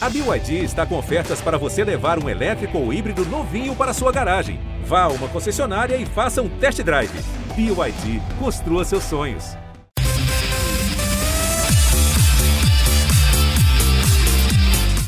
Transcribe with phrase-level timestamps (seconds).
[0.00, 4.12] A BYD está com ofertas para você levar um elétrico ou híbrido novinho para sua
[4.12, 4.60] garagem.
[4.84, 7.10] Vá a uma concessionária e faça um test drive.
[7.56, 9.56] BYD, construa seus sonhos.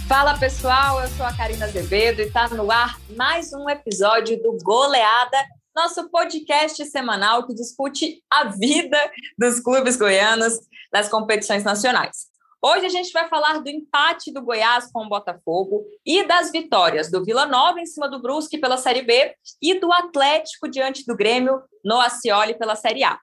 [0.09, 4.59] Fala pessoal, eu sou a Karina Azevedo e está no ar mais um episódio do
[4.61, 5.39] Goleada,
[5.73, 8.99] nosso podcast semanal que discute a vida
[9.39, 10.55] dos clubes goianos
[10.93, 12.30] nas competições nacionais.
[12.63, 17.11] Hoje a gente vai falar do empate do Goiás com o Botafogo e das vitórias
[17.11, 21.17] do Vila Nova em cima do Brusque pela Série B e do Atlético diante do
[21.17, 23.19] Grêmio no Acioli pela Série A.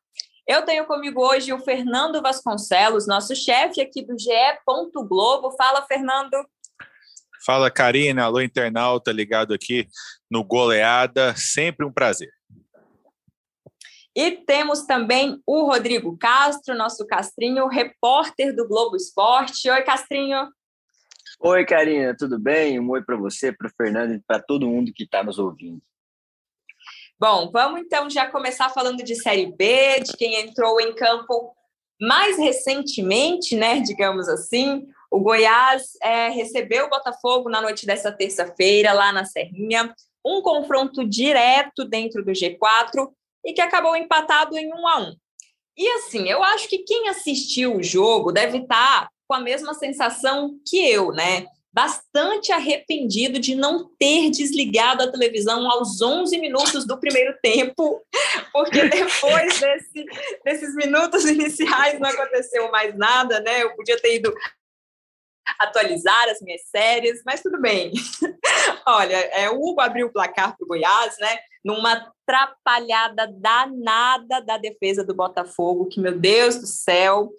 [0.48, 4.32] Eu tenho comigo hoje o Fernando Vasconcelos, nosso chefe aqui do GE.
[5.08, 5.52] Globo.
[5.56, 6.36] Fala, Fernando.
[7.46, 8.24] Fala, Karina.
[8.24, 9.88] Alô, internauta ligado aqui
[10.32, 11.36] no Goleada.
[11.38, 12.37] Sempre um prazer.
[14.18, 19.70] E temos também o Rodrigo Castro, nosso Castrinho, repórter do Globo Esporte.
[19.70, 20.50] Oi, Castrinho.
[21.40, 22.80] Oi, Karina, tudo bem?
[22.80, 25.80] Um oi para você, para o Fernando e para todo mundo que está nos ouvindo.
[27.20, 31.56] Bom, vamos então já começar falando de Série B, de quem entrou em campo
[32.02, 34.88] mais recentemente, né, digamos assim.
[35.12, 39.94] O Goiás é, recebeu o Botafogo na noite dessa terça-feira, lá na Serrinha.
[40.26, 43.12] Um confronto direto dentro do G4
[43.48, 45.16] e que acabou empatado em um a um.
[45.78, 50.60] E assim, eu acho que quem assistiu o jogo deve estar com a mesma sensação
[50.68, 51.46] que eu, né?
[51.72, 58.02] Bastante arrependido de não ter desligado a televisão aos 11 minutos do primeiro tempo,
[58.52, 60.06] porque depois desse,
[60.44, 63.64] desses minutos iniciais não aconteceu mais nada, né?
[63.64, 64.34] Eu podia ter ido
[65.60, 67.94] atualizar as minhas séries, mas tudo bem.
[68.86, 71.38] Olha, é, o Hugo abriu o placar para o Goiás, né?
[71.64, 77.30] Numa atrapalhada danada da defesa do Botafogo, que, meu Deus do céu.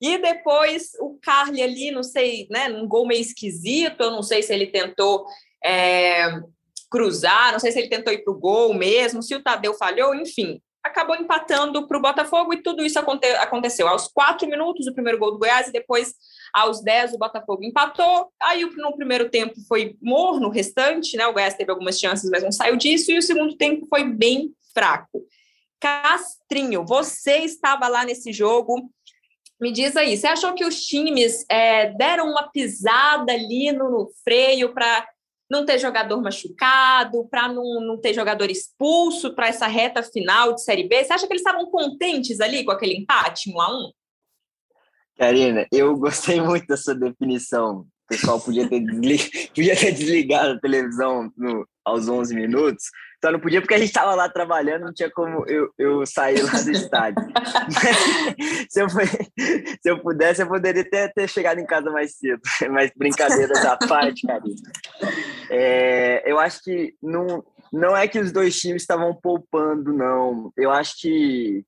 [0.00, 2.68] E depois o Carly ali, não sei, né?
[2.68, 5.24] Um gol meio esquisito, eu não sei se ele tentou.
[5.64, 6.40] É,
[6.92, 10.14] cruzar, não sei se ele tentou ir para o gol mesmo, se o Tadeu falhou,
[10.14, 14.92] enfim, acabou empatando para o Botafogo e tudo isso aconte aconteceu aos quatro minutos do
[14.92, 16.14] primeiro gol do Goiás e depois
[16.52, 18.30] aos dez o Botafogo empatou.
[18.40, 21.26] Aí no primeiro tempo foi morno o restante, né?
[21.26, 23.10] O Goiás teve algumas chances, mas não saiu disso.
[23.10, 25.24] E o segundo tempo foi bem fraco.
[25.80, 28.90] Castrinho, você estava lá nesse jogo.
[29.60, 34.10] Me diz aí, você achou que os times é, deram uma pisada ali no, no
[34.24, 35.06] freio para
[35.48, 40.62] não ter jogador machucado, para não, não ter jogador expulso para essa reta final de
[40.62, 41.04] Série B?
[41.04, 43.92] Você acha que eles estavam contentes ali com aquele empate, um a um?
[45.18, 47.80] Karina, eu gostei muito da sua definição.
[47.80, 48.80] O pessoal podia ter,
[49.54, 51.66] podia ter desligado a televisão no...
[51.84, 52.84] aos 11 minutos,
[53.24, 56.42] só não podia porque a gente estava lá trabalhando, não tinha como eu, eu sair
[56.42, 57.24] lá do estádio.
[58.68, 62.40] se, eu, se eu pudesse, eu poderia até ter chegado em casa mais cedo.
[62.72, 64.56] Mas brincadeiras à parte, Karina.
[65.48, 70.52] É, eu acho que não, não é que os dois times estavam poupando, não.
[70.56, 71.64] Eu acho que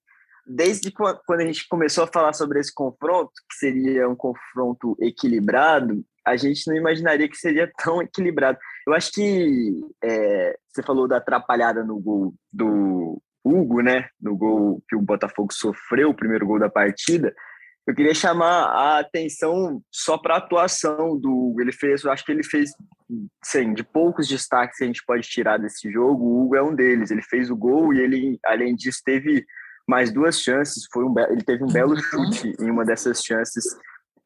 [0.47, 6.05] desde quando a gente começou a falar sobre esse confronto, que seria um confronto equilibrado,
[6.27, 8.59] a gente não imaginaria que seria tão equilibrado.
[8.87, 9.72] Eu acho que
[10.03, 14.09] é, você falou da atrapalhada no gol do Hugo, né?
[14.21, 17.34] No gol que o Botafogo sofreu, o primeiro gol da partida.
[17.87, 21.61] Eu queria chamar a atenção só para a atuação do Hugo.
[21.61, 22.71] Ele fez, eu acho que ele fez,
[23.44, 26.75] sim, de poucos destaques que a gente pode tirar desse jogo, o Hugo é um
[26.75, 27.11] deles.
[27.11, 29.44] Ele fez o gol e ele, além disso, teve
[29.89, 30.87] mais duas chances.
[30.93, 33.65] Foi um ele teve um belo chute em uma dessas chances.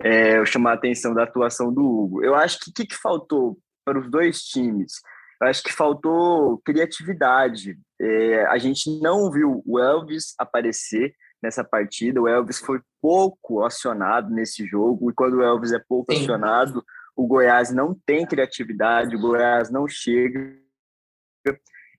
[0.02, 2.24] É, eu chamar a atenção da atuação do Hugo.
[2.24, 4.92] Eu acho que o que, que, faltou para os dois times?
[5.40, 7.76] Eu acho que faltou criatividade.
[8.00, 12.20] É, a gente não viu o Elvis aparecer nessa partida.
[12.20, 16.22] O Elvis foi pouco acionado nesse jogo, e quando o Elvis é pouco Sim.
[16.22, 16.84] acionado,
[17.16, 20.56] o Goiás não tem criatividade, o Goiás não chega.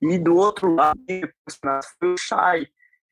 [0.01, 0.99] E do outro lado,
[1.99, 2.67] foi o Chay,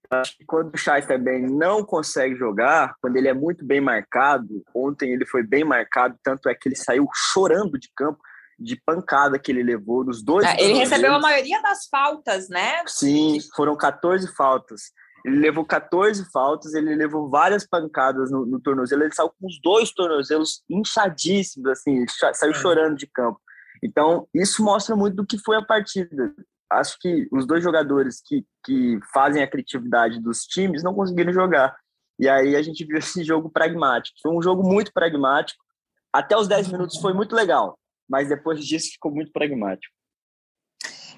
[0.10, 4.64] Acho que quando o Chay também não consegue jogar, quando ele é muito bem marcado,
[4.74, 8.20] ontem ele foi bem marcado, tanto é que ele saiu chorando de campo,
[8.60, 10.46] de pancada que ele levou nos dois.
[10.46, 12.84] É, ele recebeu a maioria das faltas, né?
[12.88, 14.92] Sim, foram 14 faltas.
[15.26, 19.60] Ele levou 14 faltas, ele levou várias pancadas no, no tornozelo, ele saiu com os
[19.62, 23.40] dois tornozelos inchadíssimos, assim, saiu chorando de campo.
[23.84, 26.34] Então, isso mostra muito do que foi a partida
[26.70, 31.76] acho que os dois jogadores que, que fazem a criatividade dos times não conseguiram jogar.
[32.20, 34.18] E aí a gente viu esse jogo pragmático.
[34.22, 35.64] Foi um jogo muito pragmático.
[36.12, 37.78] Até os 10 minutos foi muito legal,
[38.10, 39.94] mas depois disso ficou muito pragmático.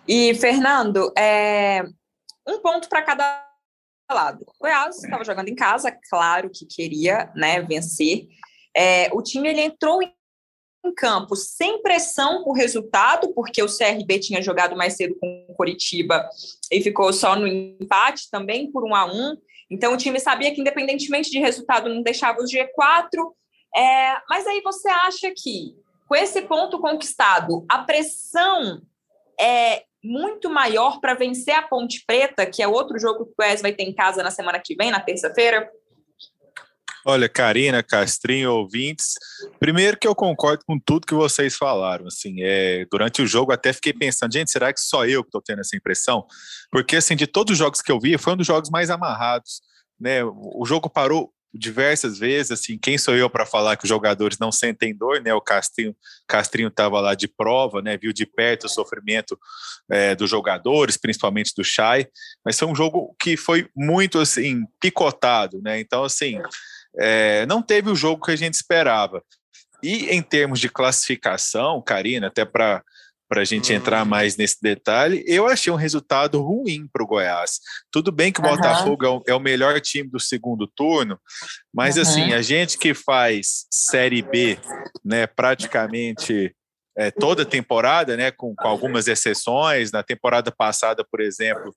[0.07, 1.83] E, Fernando, é...
[2.47, 3.45] um ponto para cada
[4.11, 4.43] lado.
[4.47, 8.27] O Goiás estava jogando em casa, claro que queria né, vencer.
[8.75, 10.11] É, o time ele entrou em
[10.85, 15.53] em campo sem pressão por resultado, porque o CRB tinha jogado mais cedo com o
[15.55, 16.27] Coritiba
[16.71, 19.35] e ficou só no empate também por um a um.
[19.69, 23.33] Então o time sabia que, independentemente de resultado, não deixava os G4.
[23.75, 25.75] É, mas aí você acha que,
[26.07, 28.81] com esse ponto conquistado, a pressão
[29.39, 33.61] é muito maior para vencer a Ponte Preta, que é outro jogo que o Goiás
[33.61, 35.69] vai ter em casa na semana que vem, na terça-feira?
[37.05, 39.13] Olha, Karina, Castrinho, ouvintes,
[39.59, 43.71] primeiro que eu concordo com tudo que vocês falaram, assim, é, durante o jogo até
[43.71, 46.25] fiquei pensando, gente, será que só eu que estou tendo essa impressão?
[46.71, 49.61] Porque, assim, de todos os jogos que eu vi, foi um dos jogos mais amarrados,
[49.99, 54.37] né, o jogo parou diversas vezes, assim, quem sou eu para falar que os jogadores
[54.37, 55.33] não sentem dor, né?
[55.33, 55.95] O Castrinho
[56.27, 57.97] Castrinho estava lá de prova, né?
[57.97, 59.37] Viu de perto o sofrimento
[59.89, 62.07] é, dos jogadores, principalmente do Chay,
[62.45, 65.79] mas foi um jogo que foi muito assim picotado, né?
[65.79, 66.43] Então assim, é,
[67.47, 69.23] não teve o jogo que a gente esperava.
[69.81, 72.83] E em termos de classificação, Karina, até para
[73.29, 74.09] para a gente entrar uhum.
[74.09, 77.59] mais nesse detalhe, eu achei um resultado ruim para o Goiás.
[77.91, 78.55] Tudo bem que o uhum.
[78.55, 81.19] Botafogo é o, é o, melhor time do segundo turno,
[81.71, 82.01] mas uhum.
[82.01, 84.57] assim, a gente que faz Série B,
[85.05, 86.55] né, praticamente
[86.99, 89.89] é, toda temporada, né, com, com, algumas exceções.
[89.89, 91.73] Na temporada passada, por exemplo,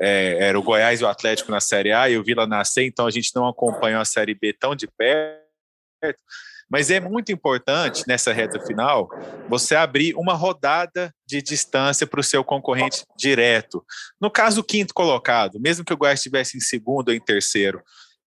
[0.00, 3.06] é, era o Goiás e o Atlético na Série A e o Vila nascer, então
[3.06, 5.38] a gente não acompanhou a Série B tão de perto.
[6.68, 9.08] Mas é muito importante nessa reta final
[9.48, 13.84] você abrir uma rodada de distância para o seu concorrente direto.
[14.20, 17.80] No caso, o quinto colocado, mesmo que o Goiás estivesse em segundo ou em terceiro,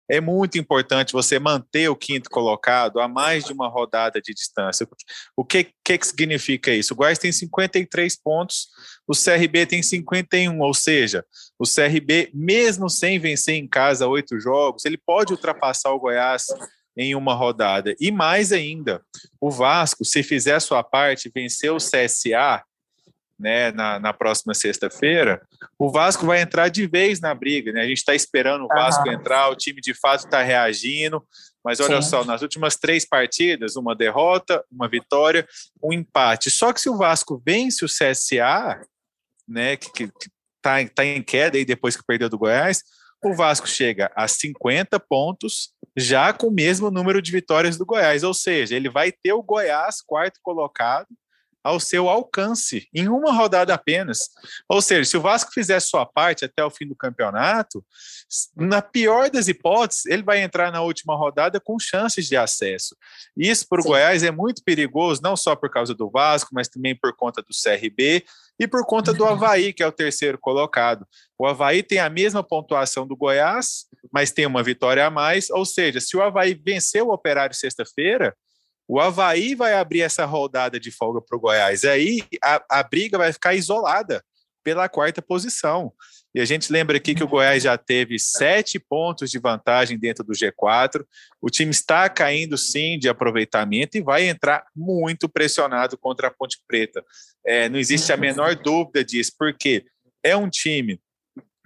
[0.09, 4.87] é muito importante você manter o quinto colocado a mais de uma rodada de distância.
[5.35, 6.93] O que, que, significa isso?
[6.93, 8.67] O Goiás tem 53 pontos,
[9.07, 11.25] o CRB tem 51, ou seja,
[11.59, 16.45] o CRB, mesmo sem vencer em casa oito jogos, ele pode ultrapassar o Goiás
[16.97, 17.95] em uma rodada.
[17.99, 19.01] E mais ainda,
[19.39, 22.63] o Vasco, se fizer sua parte, vencer o CSA,
[23.39, 25.41] né, na, na próxima sexta-feira,
[25.77, 27.71] o Vasco vai entrar de vez na briga.
[27.71, 27.81] Né?
[27.81, 29.13] A gente está esperando o Vasco uhum.
[29.13, 31.23] entrar, o time de fato está reagindo.
[31.63, 32.09] Mas olha Sim.
[32.09, 35.47] só, nas últimas três partidas, uma derrota, uma vitória,
[35.83, 36.49] um empate.
[36.49, 38.81] Só que se o Vasco vence o CSA,
[39.47, 40.09] né, que
[40.55, 42.83] está tá em queda aí depois que perdeu do Goiás,
[43.23, 48.23] o Vasco chega a 50 pontos, já com o mesmo número de vitórias do Goiás.
[48.23, 51.07] Ou seja, ele vai ter o Goiás quarto colocado
[51.67, 54.29] ao seu alcance em uma rodada apenas.
[54.69, 57.83] Ou seja, se o Vasco fizer sua parte até o fim do campeonato,
[58.55, 62.95] na pior das hipóteses, ele vai entrar na última rodada com chances de acesso.
[63.35, 66.95] Isso para o Goiás é muito perigoso, não só por causa do Vasco, mas também
[66.95, 68.23] por conta do CRB
[68.59, 69.31] e por conta do uhum.
[69.31, 71.05] Havaí, que é o terceiro colocado.
[71.37, 75.65] O Havaí tem a mesma pontuação do Goiás, mas tem uma vitória a mais, ou
[75.65, 78.33] seja, se o Havaí vencer o Operário sexta-feira,
[78.87, 81.83] o Havaí vai abrir essa rodada de folga para o Goiás.
[81.83, 84.23] Aí a, a briga vai ficar isolada
[84.63, 85.93] pela quarta posição.
[86.33, 90.23] E a gente lembra aqui que o Goiás já teve sete pontos de vantagem dentro
[90.23, 91.03] do G4.
[91.41, 96.59] O time está caindo sim de aproveitamento e vai entrar muito pressionado contra a Ponte
[96.67, 97.03] Preta.
[97.45, 99.85] É, não existe a menor dúvida disso, porque
[100.23, 100.99] é um time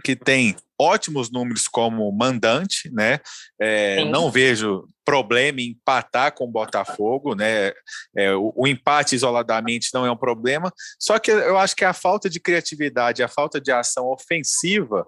[0.04, 3.20] que tem ótimos números como mandante, né?
[3.60, 7.72] É, não vejo problema em empatar com o Botafogo, né?
[8.18, 10.74] É, o, o, empate isoladamente não é um problema.
[11.00, 15.06] Só que eu acho que a falta de criatividade, a falta de ação ofensiva,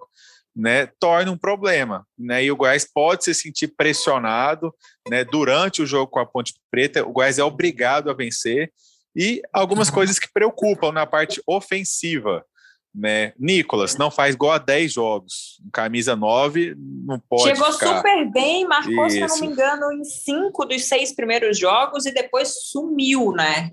[0.56, 2.44] né, torna um problema, né?
[2.44, 4.72] E o Goiás pode se sentir pressionado,
[5.10, 5.24] né?
[5.24, 8.72] Durante o jogo com a Ponte Preta, o Goiás é obrigado a vencer
[9.16, 9.96] e algumas uhum.
[9.96, 12.46] coisas que preocupam na parte ofensiva
[12.94, 13.34] né?
[13.40, 15.60] Nicolas não faz gol a 10 jogos.
[15.72, 17.44] Camisa 9 não pode.
[17.44, 17.98] Chegou ficar.
[17.98, 19.16] super bem, marcou, Isso.
[19.16, 23.72] se eu não me engano, em cinco dos seis primeiros jogos e depois sumiu, né?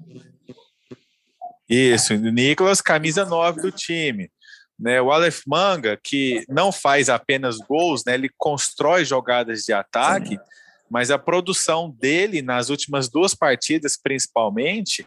[1.69, 4.31] Isso, Nicolas, camisa 9 do time.
[4.79, 10.31] Né, o Aleph Manga, que não faz apenas gols, né, ele constrói jogadas de ataque,
[10.31, 10.41] Sim.
[10.91, 15.07] mas a produção dele nas últimas duas partidas, principalmente,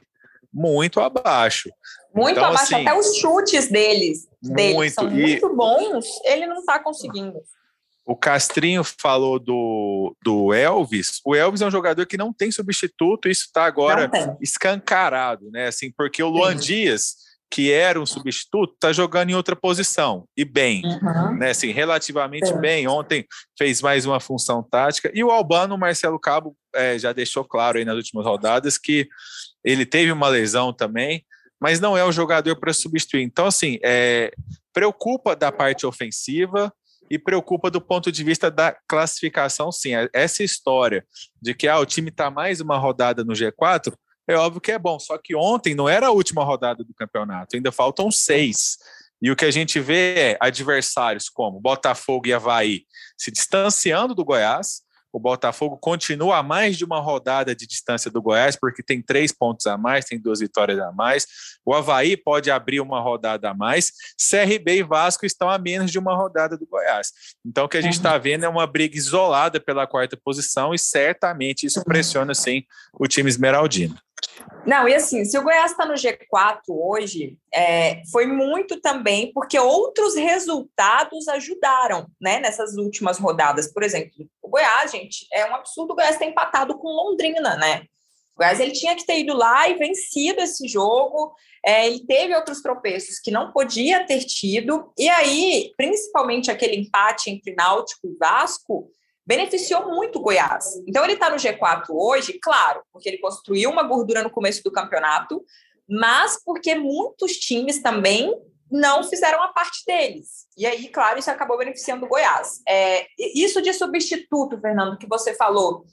[0.53, 1.71] muito abaixo.
[2.13, 5.21] Muito então, abaixo, assim, até os chutes deles, deles são e...
[5.21, 7.41] muito bons, ele não está conseguindo.
[8.05, 11.21] O Castrinho falou do, do Elvis.
[11.25, 15.67] O Elvis é um jogador que não tem substituto, isso está agora escancarado, né?
[15.67, 16.53] Assim, porque o Luan.
[16.53, 17.15] Dias,
[17.49, 21.37] que era um substituto, está jogando em outra posição e bem, uhum.
[21.37, 21.51] né?
[21.51, 22.59] Assim, relativamente Sim.
[22.59, 22.87] bem.
[22.87, 23.25] Ontem
[23.57, 25.09] fez mais uma função tática.
[25.13, 29.07] E o Albano, o Marcelo Cabo, é, já deixou claro aí nas últimas rodadas que
[29.63, 31.23] ele teve uma lesão também
[31.63, 33.23] mas não é o jogador para substituir.
[33.23, 34.33] Então, assim, é,
[34.73, 36.73] preocupa da parte ofensiva
[37.09, 39.91] e preocupa do ponto de vista da classificação, sim.
[40.11, 41.07] Essa história
[41.41, 43.93] de que ah, o time está mais uma rodada no G4
[44.27, 44.99] é óbvio que é bom.
[44.99, 48.77] Só que ontem não era a última rodada do campeonato, ainda faltam seis.
[49.21, 52.81] E o que a gente vê é adversários como Botafogo e Havaí
[53.17, 54.81] se distanciando do Goiás,
[55.13, 59.31] o Botafogo continua a mais de uma rodada de distância do Goiás, porque tem três
[59.31, 61.27] pontos a mais, tem duas vitórias a mais.
[61.63, 63.91] O Havaí pode abrir uma rodada a mais.
[64.17, 67.11] CRB e Vasco estão a menos de uma rodada do Goiás.
[67.45, 68.21] Então, o que a gente está uhum.
[68.21, 72.63] vendo é uma briga isolada pela quarta posição e certamente isso pressiona, sim,
[72.99, 73.95] o time esmeraldino.
[74.65, 79.59] Não, e assim, se o Goiás está no G4 hoje, é, foi muito também porque
[79.59, 83.71] outros resultados ajudaram, né, nessas últimas rodadas.
[83.71, 87.85] Por exemplo, o Goiás, gente, é um absurdo o Goiás ter empatado com Londrina, né?
[88.33, 91.33] O Goiás ele tinha que ter ido lá e vencido esse jogo.
[91.65, 94.91] É, ele teve outros tropeços que não podia ter tido.
[94.97, 98.89] E aí, principalmente aquele empate entre Náutico e Vasco,
[99.25, 100.65] beneficiou muito o Goiás.
[100.87, 104.71] Então ele está no G4 hoje, claro, porque ele construiu uma gordura no começo do
[104.71, 105.43] campeonato,
[105.87, 108.33] mas porque muitos times também
[108.69, 110.47] não fizeram a parte deles.
[110.57, 112.61] E aí, claro, isso acabou beneficiando o Goiás.
[112.67, 115.85] É, isso de substituto, Fernando, que você falou,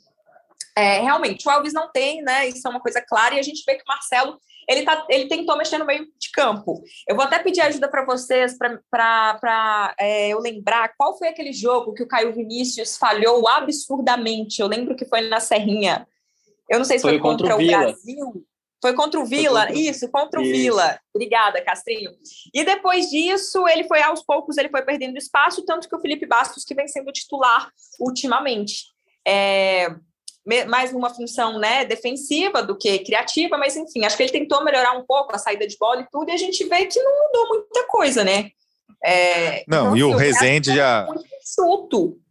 [0.76, 2.48] é, realmente, o Alves não tem, né?
[2.48, 5.26] Isso é uma coisa clara, e a gente vê que o Marcelo ele, tá, ele
[5.26, 6.80] tentou mexer no meio de campo.
[7.08, 11.92] Eu vou até pedir ajuda para vocês para é, eu lembrar qual foi aquele jogo
[11.92, 14.62] que o Caio Vinícius falhou absurdamente.
[14.62, 16.06] Eu lembro que foi na Serrinha.
[16.68, 18.46] Eu não sei se foi, foi contra, contra, o, Brasil.
[18.80, 19.76] Foi contra o Vila, contra...
[19.76, 20.52] isso, contra o isso.
[20.52, 21.00] Vila.
[21.12, 22.12] Obrigada, Castrinho.
[22.54, 26.26] E depois disso, ele foi aos poucos, ele foi perdendo espaço, tanto que o Felipe
[26.26, 28.84] Bastos, que vem sendo titular ultimamente.
[29.26, 29.88] É,
[30.68, 34.92] mais uma função né, defensiva do que criativa, mas enfim, acho que ele tentou melhorar
[34.92, 37.48] um pouco a saída de bola e tudo, e a gente vê que não mudou
[37.48, 38.50] muita coisa, né?
[39.02, 41.06] É, não, então, e o assim, Rezende já.
[41.06, 41.24] Muito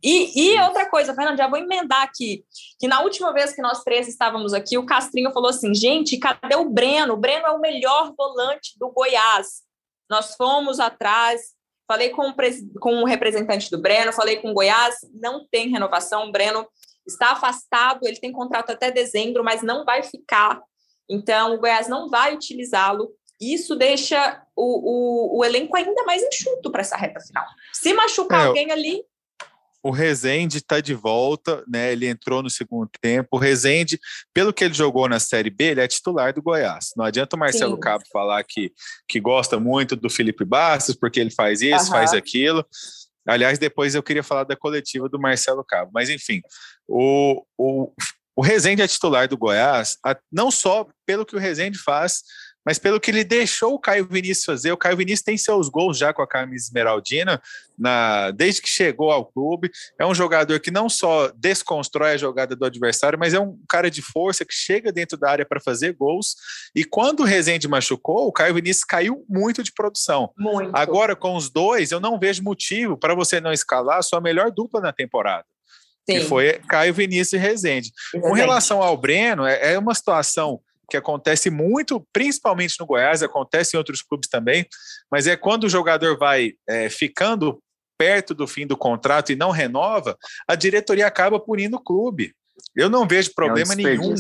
[0.04, 2.46] E, e outra coisa, Fernando, já vou emendar aqui,
[2.80, 6.56] que na última vez que nós três estávamos aqui, o Castrinho falou assim: gente, cadê
[6.56, 7.14] o Breno?
[7.14, 9.64] O Breno é o melhor volante do Goiás.
[10.10, 11.54] Nós fomos atrás,
[11.88, 12.36] falei com o,
[12.80, 16.68] com o representante do Breno, falei com o Goiás, não tem renovação, o Breno
[17.10, 20.62] está afastado, ele tem contrato até dezembro, mas não vai ficar.
[21.10, 23.12] Então, o Goiás não vai utilizá-lo.
[23.42, 27.46] Isso deixa o, o, o, elenco ainda mais enxuto para essa reta final.
[27.74, 29.02] Se machucar é, alguém ali.
[29.82, 31.94] O Rezende está de volta, né?
[31.94, 33.30] Ele entrou no segundo tempo.
[33.32, 33.98] O Rezende,
[34.34, 36.90] pelo que ele jogou na Série B, ele é titular do Goiás.
[36.98, 37.80] Não adianta o Marcelo Sim.
[37.80, 38.74] Cabo falar que,
[39.08, 41.92] que gosta muito do Felipe Bastos, porque ele faz isso, uhum.
[41.92, 42.66] faz aquilo.
[43.30, 45.92] Aliás, depois eu queria falar da coletiva do Marcelo Cabo.
[45.94, 46.42] Mas, enfim,
[46.88, 47.94] o, o,
[48.36, 49.98] o Rezende é titular do Goiás,
[50.32, 52.24] não só pelo que o Rezende faz,
[52.66, 54.72] mas pelo que ele deixou o Caio Vinícius fazer.
[54.72, 57.42] O Caio Vinícius tem seus gols já com a camisa esmeraldina,
[57.78, 59.72] na, desde que chegou ao clube.
[59.98, 63.90] É um jogador que não só desconstrói a jogada do adversário, mas é um cara
[63.90, 66.36] de força que chega dentro da área para fazer gols.
[66.76, 70.32] E quando o Rezende machucou, o Caio Vinícius caiu muito de produção.
[70.38, 70.76] Muito.
[70.76, 74.52] Agora, com os dois, eu não vejo motivo para você não escalar a sua melhor
[74.52, 75.46] dupla na temporada.
[76.10, 76.20] Sim.
[76.20, 77.92] Que foi Caio Vinícius e Rezende.
[78.20, 83.76] Com relação ao Breno, é, é uma situação que acontece muito, principalmente no Goiás, acontece
[83.76, 84.66] em outros clubes também,
[85.12, 87.62] mas é quando o jogador vai é, ficando
[87.98, 90.18] perto do fim do contrato e não renova,
[90.48, 92.34] a diretoria acaba punindo o clube.
[92.76, 94.16] Eu não vejo problema é um nenhum.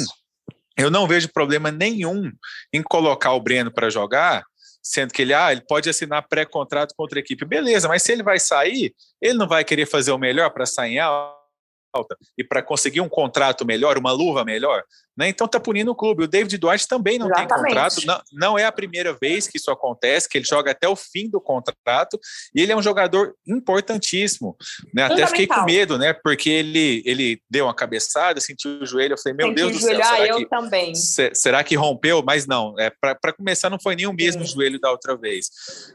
[0.78, 2.32] Eu não vejo problema nenhum
[2.74, 4.44] em colocar o Breno para jogar,
[4.82, 7.46] sendo que ele, ah, ele pode assinar pré-contrato com outra equipe.
[7.46, 10.94] Beleza, mas se ele vai sair, ele não vai querer fazer o melhor para sair
[10.94, 14.84] em alta e para conseguir um contrato melhor, uma luva melhor.
[15.20, 15.28] Né?
[15.28, 16.24] Então está punindo o clube.
[16.24, 17.50] O David Duarte também não Exatamente.
[17.50, 18.06] tem contrato.
[18.06, 21.30] Não, não é a primeira vez que isso acontece, que ele joga até o fim
[21.30, 22.18] do contrato.
[22.56, 24.56] E ele é um jogador importantíssimo.
[24.94, 25.04] Né?
[25.04, 26.14] Até fiquei com medo, né?
[26.14, 29.16] Porque ele, ele deu uma cabeçada, sentiu o joelho.
[29.16, 29.90] Eu falei, meu Deus do céu.
[29.90, 30.94] Será eu que, também.
[30.96, 32.24] será que rompeu?
[32.26, 32.74] Mas não.
[32.80, 34.54] É, Para começar, não foi nem o mesmo Sim.
[34.54, 35.50] joelho da outra vez.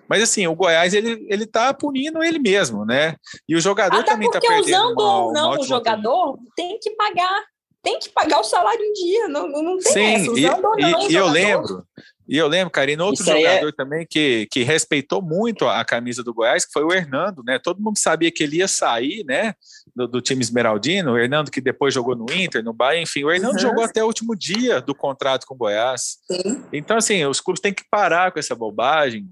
[0.07, 3.17] Mas assim, o Goiás ele, ele tá punindo ele mesmo, né?
[3.49, 4.67] E o jogador Até também está perdendo.
[4.67, 7.43] Usando uma, ou não o jogador, tem que pagar
[7.85, 11.13] tem que pagar o salário em dia, não, não tem Sim, essa, e, não, e,
[11.13, 11.87] e eu lembro,
[12.27, 13.73] e eu lembro, Karina, outro é jogador é...
[13.73, 17.59] também que, que respeitou muito a camisa do Goiás, que foi o Hernando, né?
[17.59, 19.55] Todo mundo sabia que ele ia sair, né?
[19.95, 23.31] Do, do time esmeraldino, o Hernando que depois jogou no Inter, no Bahia, enfim, o
[23.31, 23.61] Hernando uhum.
[23.61, 26.17] jogou até o último dia do contrato com o Goiás.
[26.27, 26.65] Sim.
[26.73, 29.29] Então, assim, os clubes têm que parar com essa bobagem,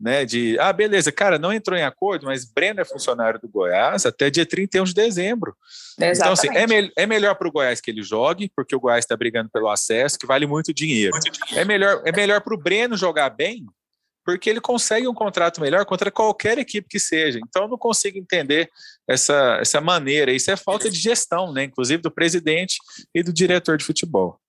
[0.00, 4.06] né, de, ah, beleza, cara, não entrou em acordo, mas Breno é funcionário do Goiás
[4.06, 5.54] até dia 31 de dezembro.
[5.98, 6.18] Exatamente.
[6.18, 9.04] Então, assim, é, me é melhor para o Goiás que ele jogue, porque o Goiás
[9.04, 11.16] está brigando pelo acesso, que vale muito dinheiro.
[11.54, 13.66] É melhor, é melhor para o Breno jogar bem,
[14.24, 17.38] porque ele consegue um contrato melhor contra qualquer equipe que seja.
[17.38, 18.70] Então, eu não consigo entender
[19.06, 20.32] essa, essa maneira.
[20.32, 22.78] Isso é falta de gestão, né, inclusive do presidente
[23.14, 24.40] e do diretor de futebol.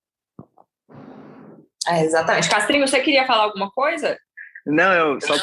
[1.87, 2.49] É, exatamente.
[2.49, 4.17] Castrinho, você queria falar alguma coisa?
[4.65, 5.33] Não, eu, só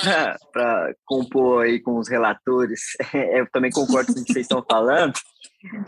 [0.52, 2.80] para compor aí com os relatores,
[3.32, 5.12] eu também concordo com o que vocês estão falando,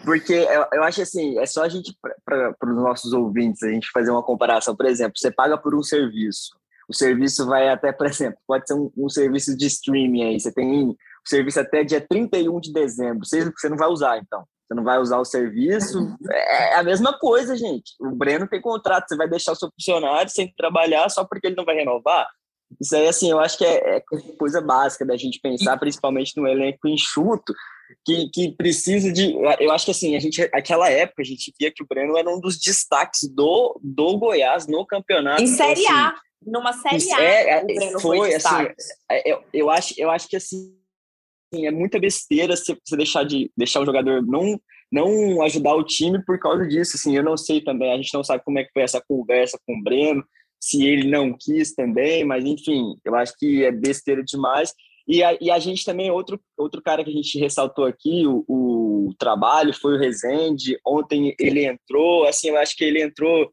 [0.04, 3.90] porque eu, eu acho assim, é só a gente, para os nossos ouvintes, a gente
[3.92, 4.75] fazer uma comparação.
[4.75, 6.50] Por exemplo, você paga por um serviço,
[6.88, 10.52] o serviço vai até, por exemplo, pode ser um, um serviço de streaming aí, você
[10.52, 14.44] tem o serviço até dia 31 de dezembro, você, você não vai usar, então.
[14.66, 16.16] Você não vai usar o serviço.
[16.30, 17.92] É, é a mesma coisa, gente.
[17.99, 21.56] O Breno tem contrato, você vai deixar o seu funcionário sem trabalhar só porque ele
[21.56, 22.28] não vai renovar?
[22.80, 24.00] Isso aí, assim, eu acho que é, é
[24.38, 27.52] coisa básica da gente pensar, principalmente no elenco enxuto,
[28.04, 29.34] que, que precisa de.
[29.58, 32.28] Eu acho que assim, a gente, aquela época, a gente via que o Breno era
[32.28, 35.42] um dos destaques do, do Goiás no campeonato.
[35.42, 36.14] Em então, Série assim, A,
[36.46, 37.22] numa Série A.
[37.22, 38.68] É, o Breno foi, foi assim,
[39.10, 40.76] é, eu, eu, acho, eu acho que assim,
[41.54, 44.60] é muita besteira você deixar de deixar o jogador não
[44.92, 46.96] não ajudar o time por causa disso.
[46.96, 49.58] Assim, eu não sei também, a gente não sabe como é que foi essa conversa
[49.64, 50.24] com o Breno,
[50.60, 54.74] se ele não quis também, mas enfim, eu acho que é besteira demais.
[55.08, 58.44] E a, e a gente também, outro, outro cara que a gente ressaltou aqui, o,
[58.46, 60.78] o trabalho, foi o Rezende.
[60.86, 63.50] Ontem ele entrou, assim, eu acho que ele entrou.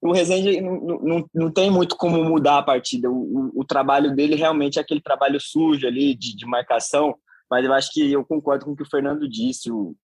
[0.00, 3.08] O Rezende não, não, não tem muito como mudar a partida.
[3.08, 7.14] O, o, o trabalho dele realmente é aquele trabalho sujo ali, de, de marcação.
[7.48, 9.70] Mas eu acho que eu concordo com o que o Fernando disse.
[9.70, 9.94] O,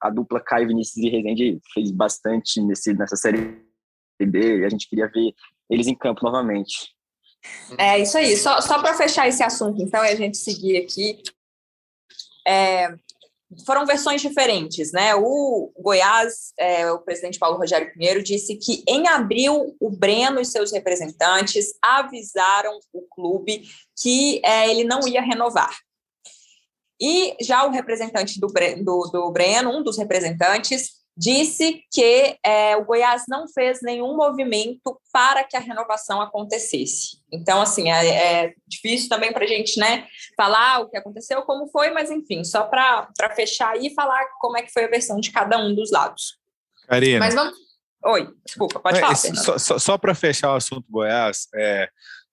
[0.00, 3.60] a dupla Caio Vinícius e Rezende fez bastante nesse, nessa série
[4.18, 4.60] B.
[4.60, 5.34] E a gente queria ver
[5.70, 6.94] eles em campo novamente.
[7.78, 8.36] É isso aí.
[8.36, 11.22] Só, só para fechar esse assunto, então, e a gente seguir aqui.
[12.46, 12.94] É,
[13.64, 15.14] foram versões diferentes, né?
[15.14, 20.44] O Goiás, é, o presidente Paulo Rogério Pinheiro, disse que em abril o Breno e
[20.44, 23.62] seus representantes avisaram o clube
[24.00, 25.76] que é, ele não ia renovar.
[27.00, 32.84] E já o representante do, do, do Breno, um dos representantes, disse que é, o
[32.84, 37.18] Goiás não fez nenhum movimento para que a renovação acontecesse.
[37.32, 40.06] Então, assim, é, é difícil também para a gente né,
[40.36, 44.58] falar o que aconteceu, como foi, mas enfim, só para fechar aí e falar como
[44.58, 46.38] é que foi a versão de cada um dos lados.
[46.86, 47.18] Karina.
[47.18, 47.54] Mas vamos.
[48.04, 49.16] Oi, desculpa, pode falar.
[49.16, 51.88] Só, só, só para fechar o assunto Goiás, é,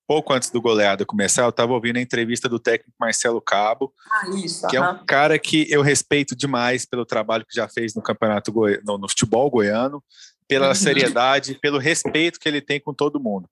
[0.08, 4.30] pouco antes do goleada começar, eu estava ouvindo a entrevista do técnico Marcelo Cabo, ah,
[4.36, 4.86] isso, que uh -huh.
[4.86, 8.80] é um cara que eu respeito demais pelo trabalho que já fez no campeonato goi
[8.86, 10.04] no, no futebol goiano,
[10.48, 10.76] pela uhum.
[10.76, 13.50] seriedade, pelo respeito que ele tem com todo mundo.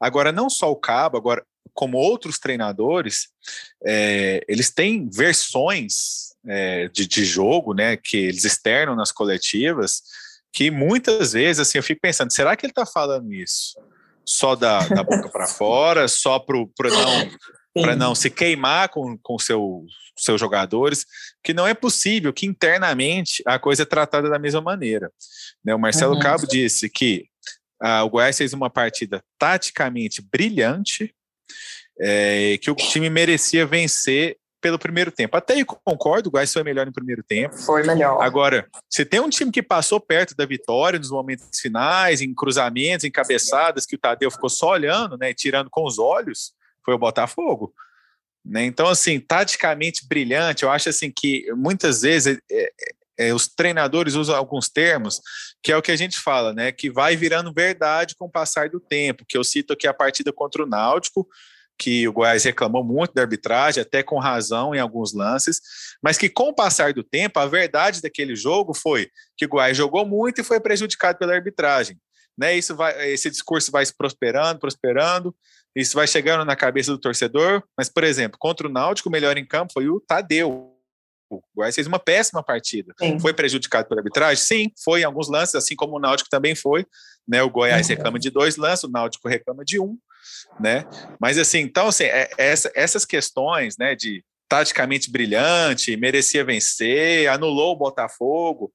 [0.00, 3.28] Agora, não só o Cabo, agora como outros treinadores,
[3.84, 10.02] é, eles têm versões é, de, de jogo, né, que eles externam nas coletivas,
[10.52, 13.78] que muitas vezes assim eu fico pensando, será que ele está falando isso?
[14.28, 17.30] Só da, da boca para fora, só para não,
[17.82, 21.06] para não se queimar com, com seu, seus jogadores,
[21.42, 25.10] que não é possível que internamente a coisa é tratada da mesma maneira.
[25.64, 25.74] Né?
[25.74, 26.20] O Marcelo uhum.
[26.20, 27.24] Cabo disse que
[27.80, 31.14] ah, o Goiás fez uma partida taticamente brilhante,
[31.98, 35.36] é, que o time merecia vencer pelo primeiro tempo.
[35.36, 37.56] Até aí concordo, o Goiás foi melhor no primeiro tempo.
[37.56, 38.20] Foi melhor.
[38.22, 43.04] Agora, se tem um time que passou perto da vitória nos momentos finais, em cruzamentos,
[43.04, 46.52] em cabeçadas, que o Tadeu ficou só olhando, né, tirando com os olhos,
[46.84, 47.72] foi o Botafogo.
[48.44, 48.64] Né?
[48.64, 54.14] Então, assim, taticamente brilhante, eu acho assim que muitas vezes é, é, é, os treinadores
[54.14, 55.20] usam alguns termos
[55.62, 56.70] que é o que a gente fala, né?
[56.70, 59.24] Que vai virando verdade com o passar do tempo.
[59.28, 61.28] Que eu cito aqui a partida contra o Náutico,
[61.78, 65.60] que o Goiás reclamou muito da arbitragem, até com razão em alguns lances,
[66.02, 69.76] mas que com o passar do tempo, a verdade daquele jogo foi que o Goiás
[69.76, 71.96] jogou muito e foi prejudicado pela arbitragem.
[72.36, 72.56] Né?
[72.56, 75.34] Isso vai, esse discurso vai se prosperando, prosperando,
[75.74, 79.36] isso vai chegando na cabeça do torcedor, mas, por exemplo, contra o Náutico, o melhor
[79.36, 80.74] em campo foi o Tadeu.
[81.30, 82.94] O Goiás fez uma péssima partida.
[82.98, 83.20] Sim.
[83.20, 84.42] Foi prejudicado pela arbitragem?
[84.42, 86.86] Sim, foi em alguns lances, assim como o Náutico também foi.
[87.26, 87.42] Né?
[87.42, 89.98] O Goiás reclama de dois lances, o Náutico reclama de um
[90.60, 90.84] né?
[91.20, 97.28] Mas assim, então assim, é, é, essa, essas questões, né, de taticamente brilhante, merecia vencer,
[97.28, 98.72] anulou o Botafogo.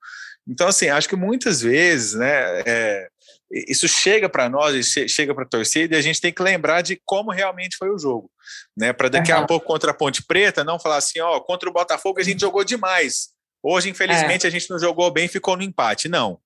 [0.47, 3.07] Então assim, acho que muitas vezes, né, é,
[3.51, 6.99] isso chega para nós, chega para a torcida e a gente tem que lembrar de
[7.05, 8.31] como realmente foi o jogo,
[8.75, 8.91] né?
[8.91, 9.39] Para daqui uhum.
[9.39, 12.41] a pouco contra a Ponte Preta não falar assim, ó, contra o Botafogo a gente
[12.41, 13.29] jogou demais.
[13.61, 14.49] Hoje, infelizmente, é.
[14.49, 16.09] a gente não jogou bem, ficou no empate.
[16.09, 16.37] Não.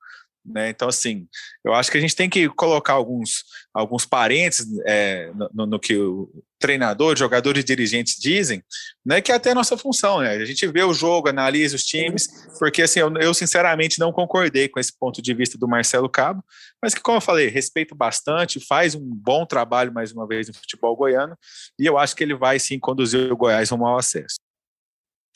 [0.48, 0.70] Né?
[0.70, 1.28] Então, assim,
[1.64, 5.98] eu acho que a gente tem que colocar alguns, alguns parentes é, no, no, que
[5.98, 8.64] o treinador, jogadores e dirigentes dizem,
[9.06, 10.22] né, que é até a nossa função.
[10.22, 10.32] Né?
[10.32, 14.68] A gente vê o jogo, analisa os times, porque assim, eu, eu, sinceramente não concordei
[14.68, 16.44] com esse ponto de vista do Marcelo Cabo,
[16.82, 20.54] mas que, como eu falei, respeito bastante, faz um bom trabalho mais uma vez no
[20.54, 21.38] futebol goiano,
[21.78, 24.37] e eu acho que ele vai sim conduzir o Goiás ao mau acesso.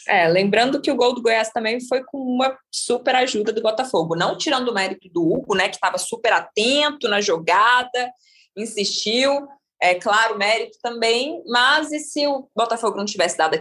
[0.07, 4.15] É, lembrando que o gol do Goiás também foi com uma super ajuda do Botafogo,
[4.15, 8.11] não tirando o mérito do Hugo, né, que estava super atento na jogada,
[8.55, 9.47] insistiu,
[9.81, 13.57] é claro, mérito também, mas e se o Botafogo não tivesse dado,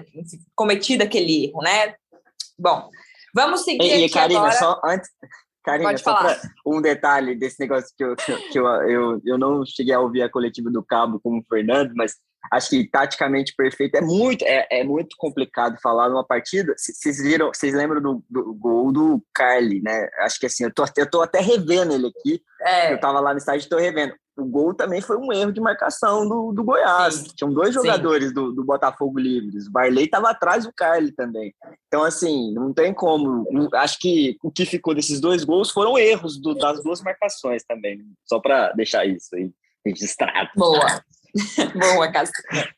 [0.55, 1.95] cometido aquele erro, né?
[2.59, 2.91] Bom,
[3.35, 4.59] vamos seguir e, aqui Karina, agora.
[4.59, 5.09] só antes,
[5.65, 9.65] Karina, Pode só para um detalhe desse negócio que, eu, que eu, eu, eu não
[9.65, 12.17] cheguei a ouvir a coletiva do Cabo como o Fernando, mas
[12.53, 16.75] acho que taticamente perfeito é muito é, é muito complicado falar numa partida.
[16.77, 20.09] Vocês viram, vocês lembram do, do, gol do Carly, né?
[20.21, 22.43] Acho que assim, eu tô, eu tô até revendo ele aqui.
[22.63, 22.93] É.
[22.93, 25.61] Eu tava lá no estádio e tô revendo o gol também foi um erro de
[25.61, 27.15] marcação do, do Goiás.
[27.15, 27.29] Sim.
[27.37, 29.67] Tinham dois jogadores do, do, Botafogo livres.
[29.67, 31.55] O Barley estava atrás do Carly também.
[31.87, 33.47] Então, assim, não tem como.
[33.75, 38.01] Acho que o que ficou desses dois gols foram erros do, das duas marcações também.
[38.25, 39.51] Só para deixar isso aí
[39.85, 40.51] registrado.
[40.57, 41.03] Boa.
[41.75, 42.75] Boa, Cassinha.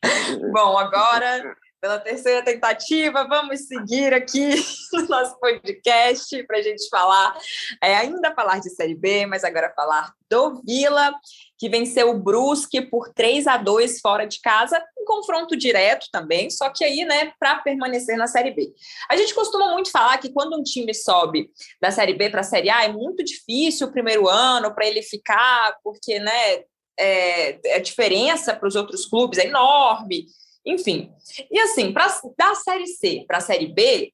[0.51, 3.27] Bom, agora pela terceira tentativa.
[3.27, 4.55] Vamos seguir aqui
[4.93, 7.37] no nosso podcast para a gente falar,
[7.83, 11.13] é, ainda falar de Série B, mas agora falar do Vila,
[11.59, 16.49] que venceu o Brusque por 3 a 2 fora de casa, um confronto direto também,
[16.49, 18.73] só que aí, né, para permanecer na Série B.
[19.11, 21.49] A gente costuma muito falar que quando um time sobe
[21.81, 25.01] da Série B para a Série A, é muito difícil o primeiro ano para ele
[25.01, 26.63] ficar, porque, né,
[26.99, 30.27] é, a diferença para os outros clubes é enorme.
[30.65, 31.11] Enfim.
[31.51, 34.13] E assim, pra, da Série C para a Série B,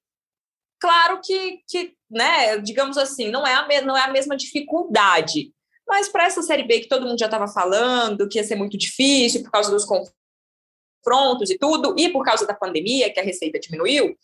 [0.80, 5.54] claro que, que né, digamos assim, não é a, me, não é a mesma dificuldade.
[5.88, 8.78] Mas para essa Série B que todo mundo já estava falando, que ia ser muito
[8.78, 13.60] difícil por causa dos confrontos e tudo, e por causa da pandemia, que a receita
[13.60, 14.16] diminuiu,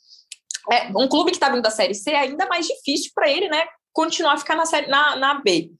[0.71, 3.47] é, um clube que está vindo da Série C é ainda mais difícil para ele,
[3.47, 5.71] né, continuar a ficar na, série, na, na B.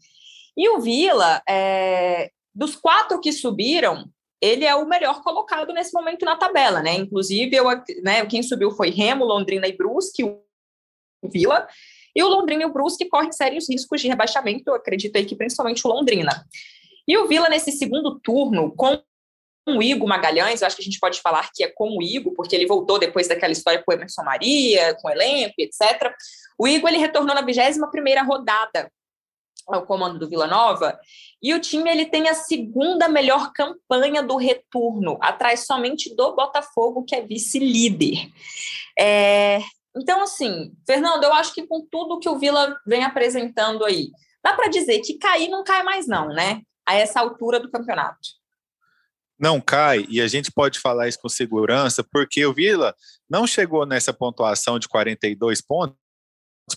[0.58, 4.10] E o Vila, é, dos quatro que subiram,
[4.42, 6.94] ele é o melhor colocado nesse momento na tabela, né?
[6.96, 7.66] Inclusive, eu,
[8.02, 10.42] né, quem subiu foi Remo, Londrina e Brusque, o
[11.24, 11.68] Vila,
[12.16, 15.36] e o Londrina e o Brusque correm sérios riscos de rebaixamento, eu acredito aí que
[15.36, 16.46] principalmente o Londrina.
[17.08, 19.02] E o Vila, nesse segundo turno, com
[19.68, 22.34] o Igor Magalhães, eu acho que a gente pode falar que é com o Igor,
[22.34, 26.14] porque ele voltou depois daquela história com o Emerson Maria, com o elenco, etc.
[26.58, 28.92] O Igor, ele retornou na 21ª rodada
[29.68, 31.00] ao comando do Vila Nova,
[31.42, 37.04] e o time ele tem a segunda melhor campanha do retorno, atrás somente do Botafogo,
[37.04, 38.30] que é vice-líder.
[38.98, 39.60] É,
[39.96, 44.12] então, assim, Fernando, eu acho que com tudo que o Vila vem apresentando aí,
[44.44, 46.62] dá para dizer que cair não cai mais, não, né?
[46.86, 48.20] A essa altura do campeonato.
[49.38, 52.96] Não cai, e a gente pode falar isso com segurança, porque o Vila
[53.30, 56.05] não chegou nessa pontuação de 42 pontos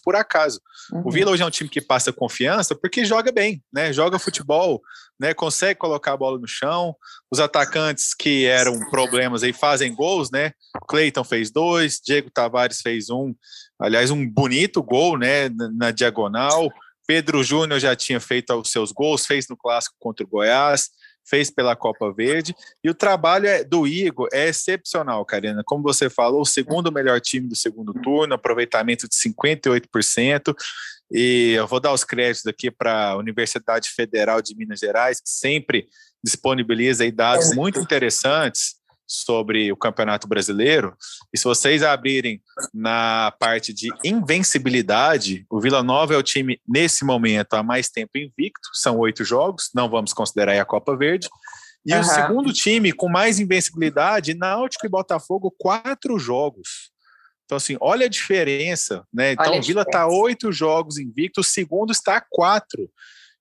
[0.08, 0.58] por acaso.
[0.90, 1.02] Uhum.
[1.04, 3.92] O Vila hoje é um time que passa confiança porque joga bem, né?
[3.92, 4.80] Joga futebol,
[5.20, 5.34] né?
[5.34, 6.96] Consegue colocar a bola no chão.
[7.30, 10.52] Os atacantes que eram problemas aí fazem gols, né?
[10.88, 13.34] Cleiton fez dois, Diego Tavares fez um,
[13.78, 15.50] aliás, um bonito gol, né?
[15.50, 16.72] Na, na diagonal.
[17.06, 20.88] Pedro Júnior já tinha feito os seus gols, fez no clássico contra o Goiás
[21.28, 22.54] fez pela Copa Verde.
[22.82, 25.62] E o trabalho é, do Igor é excepcional, Karina.
[25.64, 30.54] Como você falou, o segundo melhor time do segundo turno, aproveitamento de 58%.
[31.10, 35.30] E eu vou dar os créditos aqui para a Universidade Federal de Minas Gerais, que
[35.30, 35.88] sempre
[36.22, 38.77] disponibiliza dados muito interessantes
[39.08, 40.94] sobre o Campeonato Brasileiro.
[41.32, 42.42] E se vocês abrirem
[42.74, 48.18] na parte de invencibilidade, o Vila Nova é o time, nesse momento, há mais tempo
[48.18, 51.28] invicto, são oito jogos, não vamos considerar a Copa Verde.
[51.86, 52.00] E uhum.
[52.00, 56.90] o segundo time com mais invencibilidade, Náutico e Botafogo, quatro jogos.
[57.46, 59.32] Então, assim, olha a diferença, né?
[59.32, 62.90] Então, o Vila está oito jogos invicto, o segundo está quatro.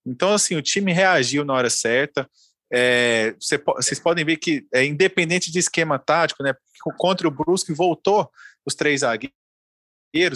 [0.05, 2.29] Então, assim, o time reagiu na hora certa.
[2.71, 6.53] É, cê, vocês podem ver que é independente de esquema tático, né?
[6.97, 8.29] Contra o Brusque voltou
[8.65, 9.33] os três zagueiros.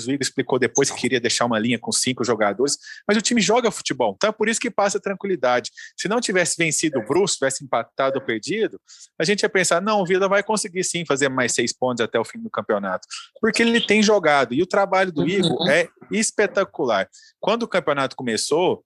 [0.07, 3.41] O Igor explicou depois que queria deixar uma linha com cinco jogadores, mas o time
[3.41, 5.71] joga futebol, então é por isso que passa tranquilidade.
[5.97, 8.79] Se não tivesse vencido o Brusque, tivesse empatado ou perdido,
[9.17, 12.19] a gente ia pensar: não, o Vila vai conseguir sim fazer mais seis pontos até
[12.19, 13.07] o fim do campeonato,
[13.39, 15.69] porque ele tem jogado e o trabalho do Igor uhum.
[15.69, 17.09] é espetacular.
[17.39, 18.83] Quando o campeonato começou,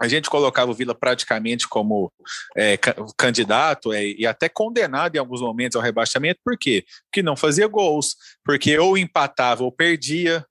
[0.00, 2.12] a gente colocava o Vila praticamente como
[2.56, 2.78] é,
[3.16, 6.84] candidato é, e até condenado em alguns momentos ao rebaixamento, por quê?
[7.04, 10.44] Porque não fazia gols, porque ou empatava ou perdia,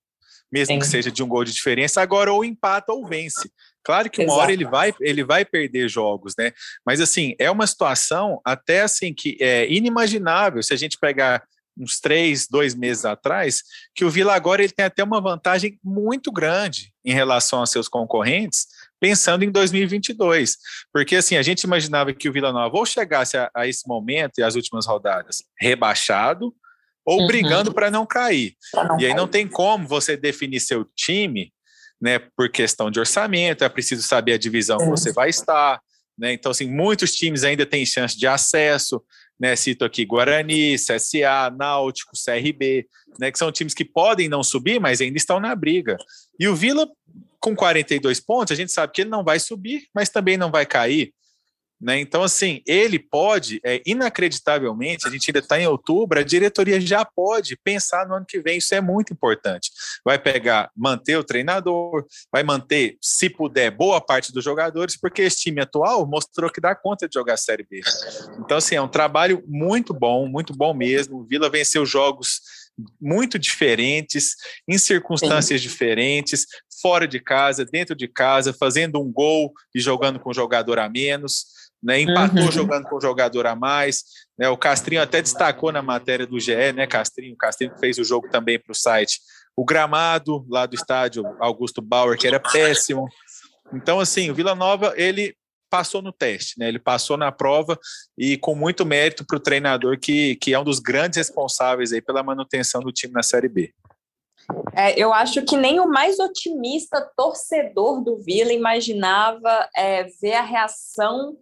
[0.52, 0.80] mesmo Sim.
[0.80, 3.52] que seja de um gol de diferença, agora ou empata ou vence.
[3.84, 4.40] Claro que uma Exato.
[4.42, 6.52] hora ele vai, ele vai perder jogos, né?
[6.86, 11.44] Mas assim, é uma situação até assim que é inimaginável se a gente pegar
[11.78, 13.62] uns três, dois meses atrás,
[13.94, 17.88] que o Vila agora ele tem até uma vantagem muito grande em relação aos seus
[17.88, 18.66] concorrentes,
[19.00, 20.58] pensando em 2022.
[20.92, 24.40] Porque assim, a gente imaginava que o Vila Nova ou chegasse a, a esse momento
[24.40, 26.54] e as últimas rodadas rebaixado,
[27.06, 27.28] ou uhum.
[27.28, 28.56] brigando para não cair.
[28.74, 29.16] Não e aí cair.
[29.16, 31.54] não tem como você definir seu time,
[32.02, 35.80] né, por questão de orçamento, é preciso saber a divisão que você vai estar,
[36.18, 36.34] Né?
[36.34, 39.04] Então, assim, muitos times ainda têm chance de acesso,
[39.40, 39.56] né?
[39.56, 42.88] Cito aqui Guarani, CSA, Náutico, CRB,
[43.20, 43.32] né?
[43.32, 45.98] Que são times que podem não subir, mas ainda estão na briga.
[46.40, 46.88] E o Vila,
[47.40, 50.66] com 42 pontos, a gente sabe que ele não vai subir, mas também não vai
[50.66, 51.14] cair.
[51.80, 52.00] Né?
[52.00, 57.04] Então, assim, ele pode, é, inacreditavelmente, a gente ainda está em outubro, a diretoria já
[57.04, 59.70] pode pensar no ano que vem, isso é muito importante.
[60.04, 65.38] Vai pegar, manter o treinador, vai manter, se puder, boa parte dos jogadores, porque esse
[65.38, 67.82] time atual mostrou que dá conta de jogar a Série B.
[68.40, 71.20] Então, assim, é um trabalho muito bom, muito bom mesmo.
[71.20, 72.40] O Vila venceu jogos
[73.00, 74.36] muito diferentes,
[74.68, 75.68] em circunstâncias Sim.
[75.68, 76.46] diferentes,
[76.82, 80.90] fora de casa, dentro de casa, fazendo um gol e jogando com um jogador a
[80.90, 82.02] menos né?
[82.02, 82.52] Empatou uhum.
[82.52, 84.04] jogando com um jogador a mais.
[84.38, 84.50] Né?
[84.50, 87.36] O Castrinho até destacou na matéria do GE, né, Castrinho?
[87.36, 89.20] O Castrinho fez o jogo também para o site.
[89.56, 93.08] O gramado lá do estádio Augusto Bauer, que era péssimo.
[93.72, 95.36] Então, assim, o Vila Nova, ele
[95.70, 96.68] passou no teste, né?
[96.68, 97.78] Ele passou na prova
[98.18, 102.02] e com muito mérito para o treinador, que, que é um dos grandes responsáveis aí
[102.02, 103.74] pela manutenção do time na Série B.
[104.76, 110.44] É, eu acho que nem o mais otimista torcedor do Vila imaginava é, ver a
[110.44, 111.38] reação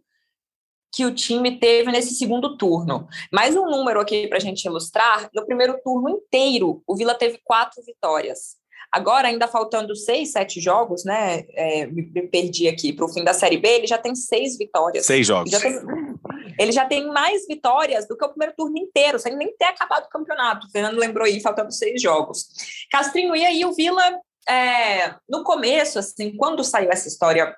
[0.94, 3.08] que o time teve nesse segundo turno.
[3.32, 7.40] Mais um número aqui para a gente ilustrar: no primeiro turno inteiro, o Vila teve
[7.44, 8.62] quatro vitórias.
[8.92, 11.46] Agora, ainda faltando seis, sete jogos, né?
[11.56, 15.08] É, me, perdi aqui para o fim da Série B, ele já tem seis vitórias.
[15.08, 15.52] Seis jogos.
[15.52, 16.16] Ele já, tem,
[16.60, 20.06] ele já tem mais vitórias do que o primeiro turno inteiro, sem nem ter acabado
[20.06, 20.68] o campeonato.
[20.68, 22.46] O Fernando lembrou aí, faltando seis jogos.
[22.92, 24.04] Castrinho, e aí o Vila,
[24.48, 27.52] é, no começo, assim, quando saiu essa história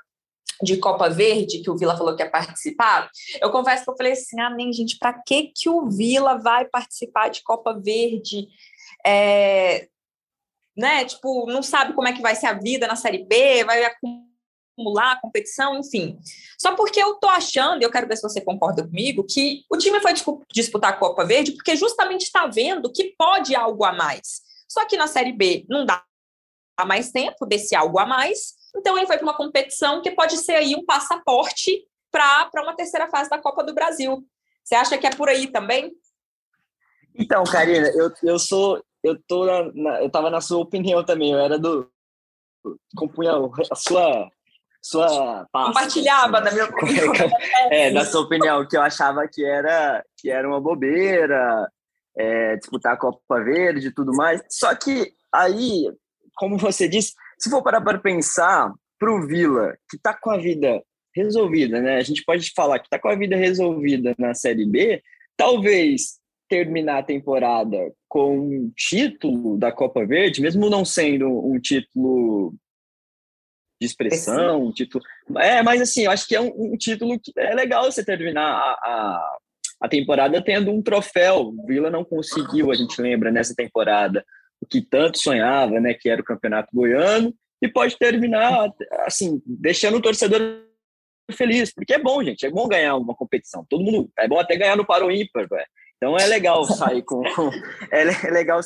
[0.62, 3.10] de Copa Verde, que o Vila falou que ia participar,
[3.42, 6.66] eu confesso que eu falei assim, ah, nem, gente, para que que o Vila vai
[6.66, 8.48] participar de Copa Verde?
[9.06, 9.88] É,
[10.76, 13.84] né, tipo, não sabe como é que vai ser a vida na Série B, vai
[13.86, 16.20] acumular competição, enfim.
[16.58, 19.78] Só porque eu tô achando, e eu quero ver se você concorda comigo, que o
[19.78, 20.14] time foi
[20.52, 24.42] disputar a Copa Verde porque justamente está vendo que pode algo a mais.
[24.68, 26.04] Só que na Série B não dá
[26.86, 30.56] mais tempo desse algo a mais, então ele foi para uma competição que pode ser
[30.56, 34.26] aí um passaporte para uma terceira fase da Copa do Brasil.
[34.64, 35.92] Você acha que é por aí também?
[37.14, 41.32] Então, Karina, eu, eu sou eu tô na, na, eu tava na sua opinião também,
[41.32, 41.90] eu era do
[42.96, 43.32] compunha
[43.72, 44.30] a sua
[44.82, 47.14] sua pasta, compartilhava assim, da minha opinião.
[47.72, 51.70] é, da sua opinião, que eu achava que era que era uma bobeira,
[52.18, 54.42] é, disputar a Copa Verde e tudo mais.
[54.50, 55.86] Só que aí,
[56.36, 60.38] como você disse, se for parar para pensar, para o Vila, que está com a
[60.38, 60.82] vida
[61.16, 61.98] resolvida, né?
[61.98, 65.02] A gente pode falar que está com a vida resolvida na Série B,
[65.38, 66.20] talvez
[66.50, 72.54] terminar a temporada com um título da Copa Verde, mesmo não sendo um título
[73.82, 75.04] de expressão, um título.
[75.38, 78.44] É, mas assim, eu acho que é um, um título que é legal você terminar
[78.44, 79.38] a, a,
[79.82, 81.54] a, temporada tendo um troféu.
[81.58, 84.24] O Vila não conseguiu, a gente lembra, nessa temporada,
[84.70, 88.72] que tanto sonhava, né, que era o Campeonato Goiano, e pode terminar,
[89.06, 90.40] assim, deixando o torcedor
[91.34, 93.66] feliz, porque é bom, gente, é bom ganhar uma competição.
[93.70, 95.66] Todo mundo, é bom até ganhar no Paro Ímpar, véio.
[95.98, 97.24] Então é legal sair com,
[97.92, 98.60] é, é legal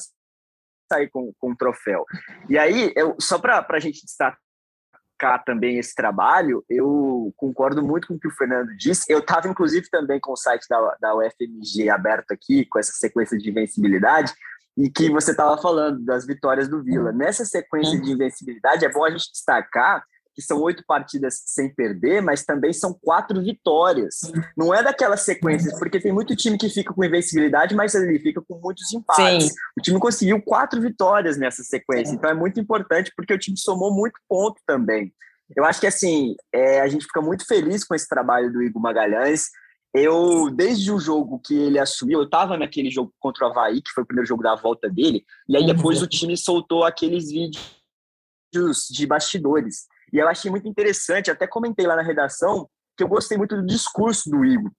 [0.91, 2.05] sair com, com um troféu.
[2.49, 8.15] E aí, eu, só para a gente destacar também esse trabalho, eu concordo muito com
[8.15, 9.11] o que o Fernando disse.
[9.11, 13.37] Eu estava, inclusive, também com o site da, da UFMG aberto aqui, com essa sequência
[13.37, 14.33] de invencibilidade,
[14.77, 17.11] e que você estava falando das vitórias do Vila.
[17.11, 20.03] Nessa sequência de invencibilidade, é bom a gente destacar
[20.39, 24.21] que são oito partidas sem perder, mas também são quatro vitórias.
[24.55, 28.41] Não é daquelas sequências, porque tem muito time que fica com invencibilidade, mas ele fica
[28.47, 29.47] com muitos empates.
[29.47, 29.53] Sim.
[29.77, 33.93] O time conseguiu quatro vitórias nessa sequência, então é muito importante porque o time somou
[33.93, 35.13] muito ponto também.
[35.55, 38.81] Eu acho que assim, é, a gente fica muito feliz com esse trabalho do Igor
[38.81, 39.49] Magalhães.
[39.93, 43.91] Eu, desde o jogo que ele assumiu, eu estava naquele jogo contra o Havaí, que
[43.91, 46.05] foi o primeiro jogo da volta dele, e aí depois uhum.
[46.05, 49.87] o time soltou aqueles vídeos de bastidores.
[50.13, 53.65] E eu achei muito interessante, até comentei lá na redação, que eu gostei muito do
[53.65, 54.71] discurso do Igor,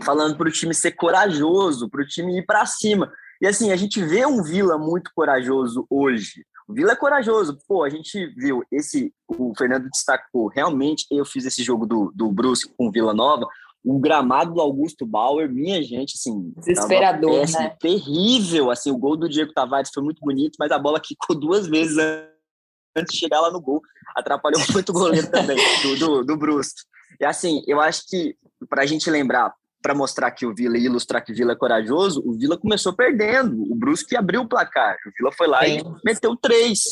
[0.00, 3.12] falando para o time ser corajoso, para o time ir para cima.
[3.40, 6.44] E assim, a gente vê um Vila muito corajoso hoje.
[6.66, 7.58] O Vila é corajoso.
[7.66, 9.12] Pô, a gente viu esse.
[9.26, 10.48] O Fernando destacou.
[10.48, 13.48] Realmente, eu fiz esse jogo do, do Brusque com Vila Nova
[13.84, 17.76] o gramado do Augusto Bauer, minha gente, assim, desesperador, péssimo, né?
[17.80, 21.66] terrível, assim, o gol do Diego Tavares foi muito bonito, mas a bola quicou duas
[21.66, 21.96] vezes
[22.96, 23.80] antes de chegar lá no gol,
[24.16, 26.82] atrapalhou muito o goleiro também, do, do, do Brusque.
[27.20, 28.36] E assim, eu acho que,
[28.68, 31.56] para a gente lembrar, para mostrar que o Vila e ilustrar que o Vila é
[31.56, 35.78] corajoso, o Vila começou perdendo, o Brusque abriu o placar, o Vila foi lá Sim.
[35.78, 36.82] e meteu três.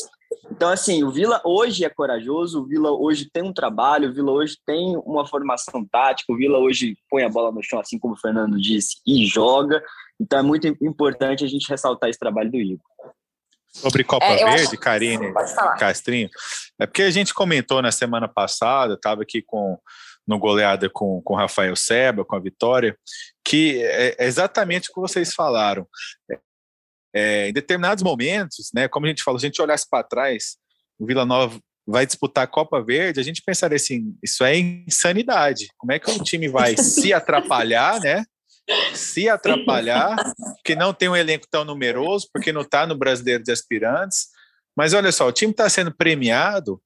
[0.49, 4.31] Então, assim, o Vila hoje é corajoso, o Vila hoje tem um trabalho, o Vila
[4.31, 8.13] hoje tem uma formação tática, o Vila hoje põe a bola no chão, assim como
[8.13, 9.83] o Fernando disse, e joga.
[10.19, 12.79] Então é muito importante a gente ressaltar esse trabalho do Igor.
[13.67, 14.77] Sobre Copa é, Verde, acho...
[14.77, 15.33] Karine,
[15.77, 16.29] Castrinho,
[16.79, 19.77] é porque a gente comentou na semana passada, estava aqui com
[20.27, 22.97] no goleada com o Rafael Seba, com a Vitória,
[23.45, 25.87] que é exatamente o que vocês falaram.
[27.17, 30.57] É, em determinados momentos, né, como a gente falou, se a gente olhasse para trás,
[30.99, 35.67] o Vila Nova vai disputar a Copa Verde, a gente pensaria assim, isso é insanidade.
[35.79, 38.23] Como é que o time vai se atrapalhar, né?
[38.93, 40.15] Se atrapalhar,
[40.57, 44.27] porque não tem um elenco tão numeroso, porque não está no Brasileiro de Aspirantes.
[44.75, 46.79] Mas olha só, o time está sendo premiado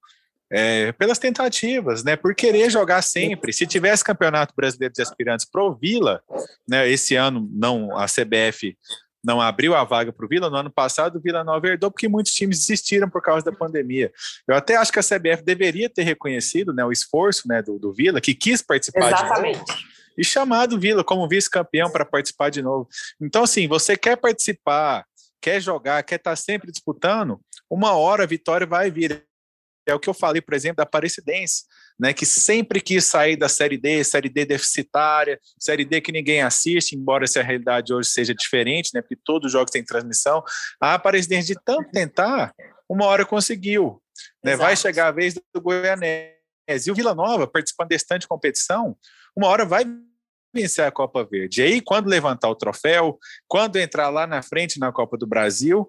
[0.50, 2.16] é, pelas tentativas, né?
[2.16, 3.52] Por querer jogar sempre.
[3.52, 6.22] Se tivesse campeonato brasileiro de aspirantes pro Vila,
[6.66, 6.90] né?
[6.90, 8.78] Esse ano não a CBF
[9.24, 10.50] não abriu a vaga para o Vila.
[10.50, 14.12] No ano passado, o Vila Nova herdou porque muitos times desistiram por causa da pandemia.
[14.48, 17.94] Eu até acho que a CBF deveria ter reconhecido né, o esforço né, do, do
[17.94, 19.60] Vila, que quis participar Exatamente.
[19.60, 22.88] de novo, e chamado o Vila como vice-campeão para participar de novo.
[23.22, 25.06] Então, assim, você quer participar,
[25.42, 29.24] quer jogar, quer estar tá sempre disputando, uma hora a vitória vai vir.
[29.92, 31.64] É o que eu falei, por exemplo, da Aparecidense,
[32.00, 36.42] né, que sempre quis sair da Série D, Série D deficitária, Série D que ninguém
[36.42, 40.44] assiste, embora essa realidade hoje seja diferente, né, porque todos os jogos têm transmissão.
[40.80, 42.54] A Aparecidense, de tanto tentar,
[42.90, 44.02] uma hora conseguiu.
[44.44, 46.36] Né, vai chegar a vez do Goianese.
[46.88, 48.96] E o Vila Nova, participando desse tanto de competição,
[49.36, 49.84] uma hora vai
[50.54, 51.62] vencer a Copa Verde.
[51.62, 55.88] E aí, quando levantar o troféu, quando entrar lá na frente na Copa do Brasil,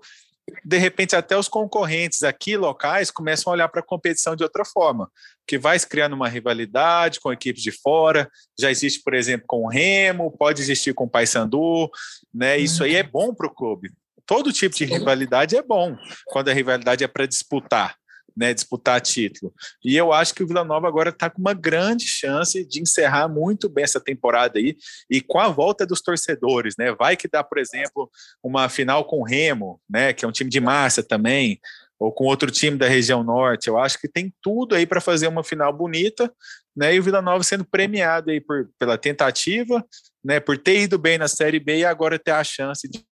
[0.64, 4.64] de repente até os concorrentes aqui locais começam a olhar para a competição de outra
[4.64, 5.10] forma,
[5.46, 9.64] que vai se criando uma rivalidade com equipes de fora, já existe, por exemplo, com
[9.64, 11.90] o Remo, pode existir com o Paysandu,
[12.32, 12.58] né?
[12.58, 13.90] Isso aí é bom para o clube.
[14.26, 17.96] Todo tipo de rivalidade é bom, quando a rivalidade é para disputar
[18.36, 19.52] né, disputar título.
[19.84, 23.28] E eu acho que o Vila Nova agora está com uma grande chance de encerrar
[23.28, 24.76] muito bem essa temporada aí
[25.10, 26.92] e com a volta dos torcedores, né?
[26.92, 28.10] Vai que dá, por exemplo,
[28.42, 31.60] uma final com o Remo, né, que é um time de massa também,
[31.98, 33.68] ou com outro time da região norte.
[33.68, 36.32] Eu acho que tem tudo aí para fazer uma final bonita,
[36.76, 36.94] né?
[36.94, 39.84] E o Vila Nova sendo premiado aí por, pela tentativa,
[40.24, 43.04] né, por ter ido bem na Série B e agora ter a chance de,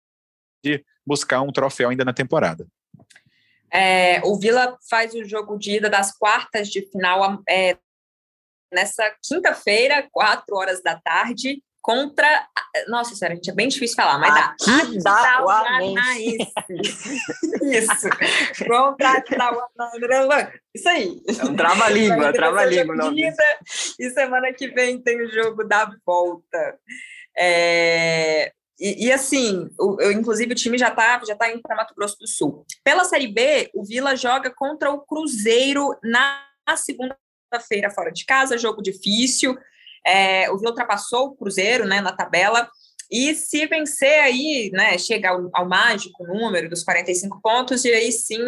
[0.64, 2.66] de buscar um troféu ainda na temporada.
[3.72, 7.76] É, o Vila faz o jogo de ida das quartas de final é,
[8.72, 12.46] nessa quinta-feira, quatro horas da tarde, contra.
[12.88, 14.54] Nossa, sério, gente, é bem difícil falar, mas dá.
[14.83, 16.38] Aquidauanense.
[17.62, 18.09] Isso.
[18.66, 20.61] Contra Aquidauanense.
[20.74, 21.20] Isso aí.
[21.26, 23.12] É um trava-língua, trava-língua.
[23.98, 26.78] E semana que vem tem o jogo da volta.
[27.37, 31.76] É, e, e, assim, o, eu, inclusive o time já está já tá indo para
[31.76, 32.64] Mato Grosso do Sul.
[32.82, 36.42] Pela Série B, o Vila joga contra o Cruzeiro na
[36.76, 39.54] segunda-feira fora de casa, jogo difícil.
[40.06, 42.70] É, o Vila ultrapassou o Cruzeiro né, na tabela.
[43.10, 48.10] E se vencer aí, né, chega ao, ao mágico número dos 45 pontos, e aí
[48.10, 48.40] sim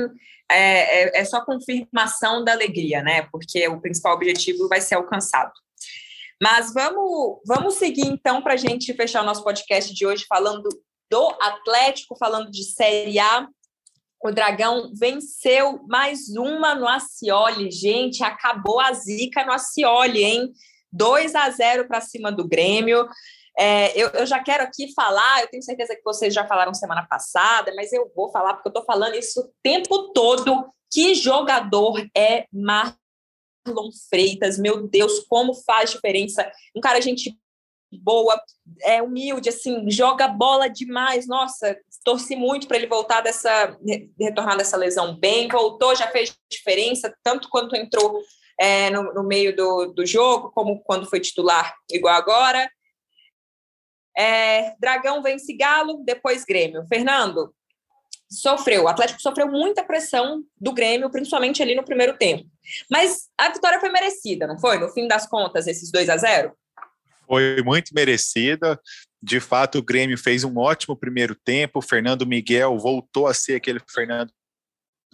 [0.50, 3.26] é, é, é só confirmação da alegria, né?
[3.30, 5.52] Porque o principal objetivo vai ser alcançado.
[6.42, 10.68] Mas vamos, vamos seguir então para a gente fechar o nosso podcast de hoje falando
[11.08, 13.46] do Atlético, falando de Série A.
[14.20, 17.70] O Dragão venceu mais uma no Acioli.
[17.70, 20.52] Gente, acabou a zica no Acioli, hein?
[20.92, 23.08] 2 a 0 para cima do Grêmio.
[23.56, 27.06] É, eu, eu, já quero aqui falar, eu tenho certeza que vocês já falaram semana
[27.06, 30.68] passada, mas eu vou falar porque eu estou falando isso o tempo todo.
[30.90, 33.01] Que jogador é Marcos
[33.66, 36.50] Marlon Freitas, meu Deus, como faz diferença.
[36.74, 37.36] Um cara, gente
[38.00, 38.40] boa,
[38.82, 41.26] é humilde, assim, joga bola demais.
[41.26, 43.76] Nossa, torci muito para ele voltar dessa,
[44.18, 45.48] retornar dessa lesão bem.
[45.48, 48.22] Voltou, já fez diferença, tanto quanto entrou
[48.58, 52.70] é, no, no, meio do, do jogo, como quando foi titular, igual agora.
[54.16, 56.86] É, Dragão vence Galo, depois Grêmio.
[56.86, 57.54] Fernando,
[58.32, 62.48] sofreu, o Atlético sofreu muita pressão do Grêmio, principalmente ali no primeiro tempo.
[62.90, 64.78] Mas a vitória foi merecida, não foi?
[64.78, 66.52] No fim das contas, esses 2 a 0
[67.26, 68.80] Foi muito merecida.
[69.22, 71.78] De fato, o Grêmio fez um ótimo primeiro tempo.
[71.78, 74.32] O Fernando Miguel voltou a ser aquele Fernando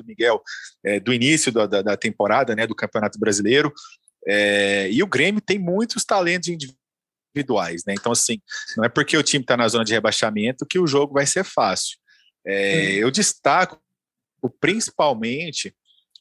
[0.05, 0.41] Miguel
[0.85, 3.73] é, do início da, da, da, temporada, né, do Campeonato Brasileiro.
[4.27, 7.95] É, e o Grêmio tem muitos talentos individuais, né?
[7.95, 8.41] Então, assim,
[8.77, 11.45] não é porque o time está na zona de rebaixamento que o jogo vai ser
[11.45, 11.99] fácil.
[12.49, 13.79] É, eu destaco
[14.59, 15.75] principalmente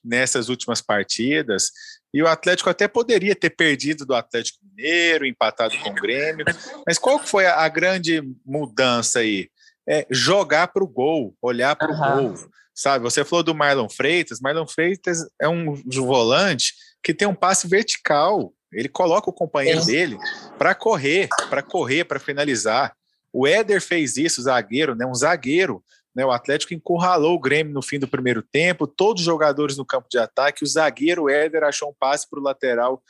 [0.03, 1.71] nessas últimas partidas,
[2.13, 6.45] e o Atlético até poderia ter perdido do Atlético Mineiro, empatado com o Grêmio,
[6.85, 9.49] mas qual foi a, grande mudança aí?
[9.87, 12.33] É jogar para o gol, olhar para o uhum.
[12.33, 12.49] gol.
[12.73, 13.03] sabe?
[13.03, 14.39] Você falou do Marlon Freitas.
[14.41, 18.53] Marlon Freitas é um volante que tem um passe vertical.
[18.71, 20.17] Ele coloca o companheiro dele
[20.57, 22.93] para correr, para correr, para finalizar.
[23.31, 25.05] O Éder fez isso, zagueiro, né?
[25.05, 25.83] Um zagueiro.
[26.17, 26.25] Né?
[26.25, 30.07] O Atlético encurralou o Grêmio no fim do primeiro tempo, todos os jogadores no campo
[30.09, 30.63] de ataque.
[30.63, 33.03] O zagueiro Éder achou um passe para o lateral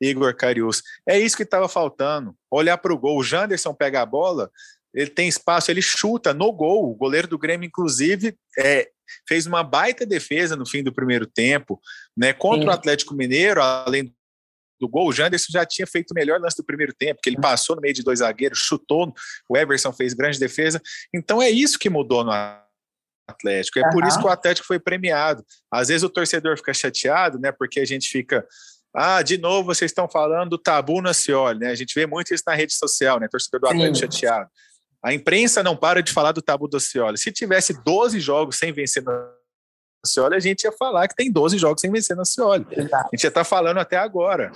[0.00, 0.82] Igor Carius.
[1.06, 2.34] É isso que estava faltando.
[2.50, 3.18] Olhar para o gol.
[3.18, 4.50] O Janderson pega a bola,
[4.94, 6.90] ele tem espaço, ele chuta no gol.
[6.90, 8.88] O goleiro do Grêmio, inclusive, é,
[9.28, 11.78] fez uma baita defesa no fim do primeiro tempo,
[12.16, 12.32] né?
[12.32, 12.68] Contra Sim.
[12.68, 14.14] o Atlético Mineiro, além
[14.80, 17.40] do gol, o Janderson já tinha feito o melhor lance do primeiro tempo, que ele
[17.40, 19.12] passou no meio de dois zagueiros, chutou,
[19.48, 20.80] o Everson fez grande defesa.
[21.14, 22.32] Então é isso que mudou no
[23.28, 23.78] Atlético.
[23.78, 23.90] É uhum.
[23.90, 25.44] por isso que o Atlético foi premiado.
[25.70, 27.52] Às vezes o torcedor fica chateado, né?
[27.52, 28.46] Porque a gente fica
[28.96, 31.70] ah, de novo vocês estão falando do tabu no Cioli, né?
[31.70, 33.26] A gente vê muito isso na rede social, né?
[33.28, 34.02] Torcedor do Atlético Sim.
[34.02, 34.48] chateado.
[35.04, 37.18] A imprensa não para de falar do tabu do Cioli.
[37.18, 39.12] Se tivesse 12 jogos sem vencer no
[40.06, 42.66] Cioli, a gente ia falar que tem 12 jogos sem vencer no Cioli.
[42.70, 44.52] A gente já está falando até agora.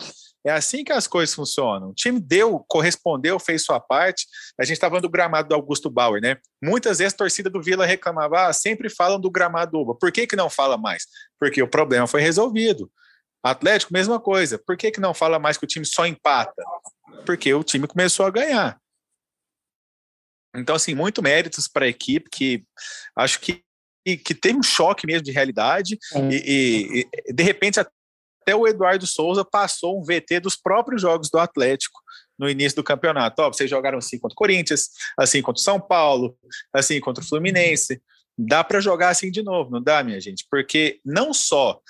[0.47, 1.91] É assim que as coisas funcionam.
[1.91, 4.27] O time deu, correspondeu, fez sua parte.
[4.59, 6.37] A gente estava tá falando do gramado do Augusto Bauer, né?
[6.63, 9.95] Muitas vezes a torcida do Vila reclamava, ah, sempre falam do gramado do Uba.
[9.95, 11.07] Por que, que não fala mais?
[11.39, 12.91] Porque o problema foi resolvido.
[13.43, 14.59] Atlético, mesma coisa.
[14.59, 16.63] Por que, que não fala mais que o time só empata?
[17.27, 18.79] Porque o time começou a ganhar.
[20.55, 22.65] Então, assim, muito méritos para a equipe, que
[23.17, 23.63] acho que,
[24.17, 25.99] que teve um choque mesmo de realidade,
[26.31, 31.39] e, e, de repente até o Eduardo Souza passou um VT dos próprios jogos do
[31.39, 32.01] Atlético
[32.39, 33.43] no início do campeonato.
[33.43, 36.37] Ó, vocês jogaram assim contra o Corinthians, assim contra o São Paulo,
[36.73, 38.01] assim contra o Fluminense
[38.39, 40.47] dá para jogar assim de novo, não dá, minha gente?
[40.49, 41.81] Porque não só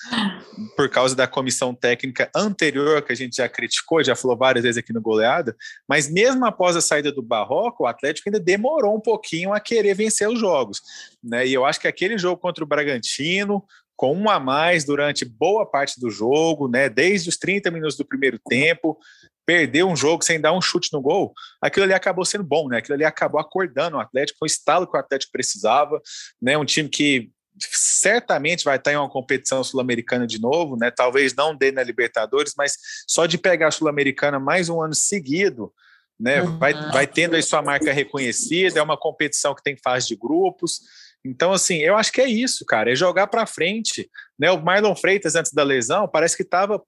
[0.74, 4.78] por causa da comissão técnica anterior, que a gente já criticou, já falou várias vezes
[4.78, 5.54] aqui no Goleada,
[5.86, 9.94] mas mesmo após a saída do Barroco, o Atlético ainda demorou um pouquinho a querer
[9.94, 10.80] vencer os jogos.
[11.22, 11.46] Né?
[11.46, 13.62] E eu acho que aquele jogo contra o Bragantino,
[13.98, 16.88] com um a mais durante boa parte do jogo, né?
[16.88, 18.96] Desde os 30 minutos do primeiro tempo,
[19.44, 22.78] perder um jogo sem dar um chute no gol, aquilo ali acabou sendo bom, né?
[22.78, 26.00] Aquilo ali acabou acordando o Atlético, foi o estalo que o Atlético precisava,
[26.40, 26.56] né?
[26.56, 27.28] Um time que
[27.58, 30.92] certamente vai estar em uma competição sul-americana de novo, né?
[30.92, 35.72] Talvez não dê na Libertadores, mas só de pegar a sul-americana mais um ano seguido,
[36.20, 36.40] né?
[36.40, 36.92] Vai, uhum.
[36.92, 40.82] vai tendo aí sua marca reconhecida, é uma competição que tem fase de grupos.
[41.24, 44.08] Então, assim, eu acho que é isso, cara, é jogar para frente.
[44.38, 44.50] Né?
[44.50, 46.82] O Marlon Freitas, antes da lesão, parece que estava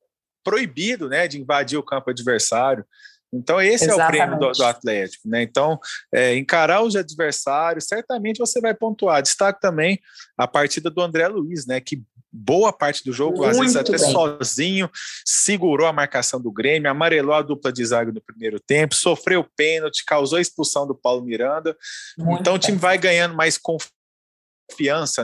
[0.44, 2.84] proibido né, de invadir o campo adversário.
[3.32, 4.00] Então, esse Exatamente.
[4.00, 5.28] é o prêmio do, do Atlético.
[5.28, 5.42] Né?
[5.42, 5.78] Então,
[6.12, 9.22] é, encarar os adversários, certamente você vai pontuar.
[9.22, 10.00] Destaque também
[10.36, 11.80] a partida do André Luiz, né?
[11.80, 12.02] Que
[12.32, 14.12] boa parte do jogo, Muito às vezes até bem.
[14.12, 14.90] sozinho,
[15.24, 20.04] segurou a marcação do Grêmio, amarelou a dupla de zaga no primeiro tempo, sofreu pênalti,
[20.04, 21.76] causou a expulsão do Paulo Miranda.
[22.16, 22.58] Muito então, bem.
[22.58, 23.99] o time vai ganhando mais confiança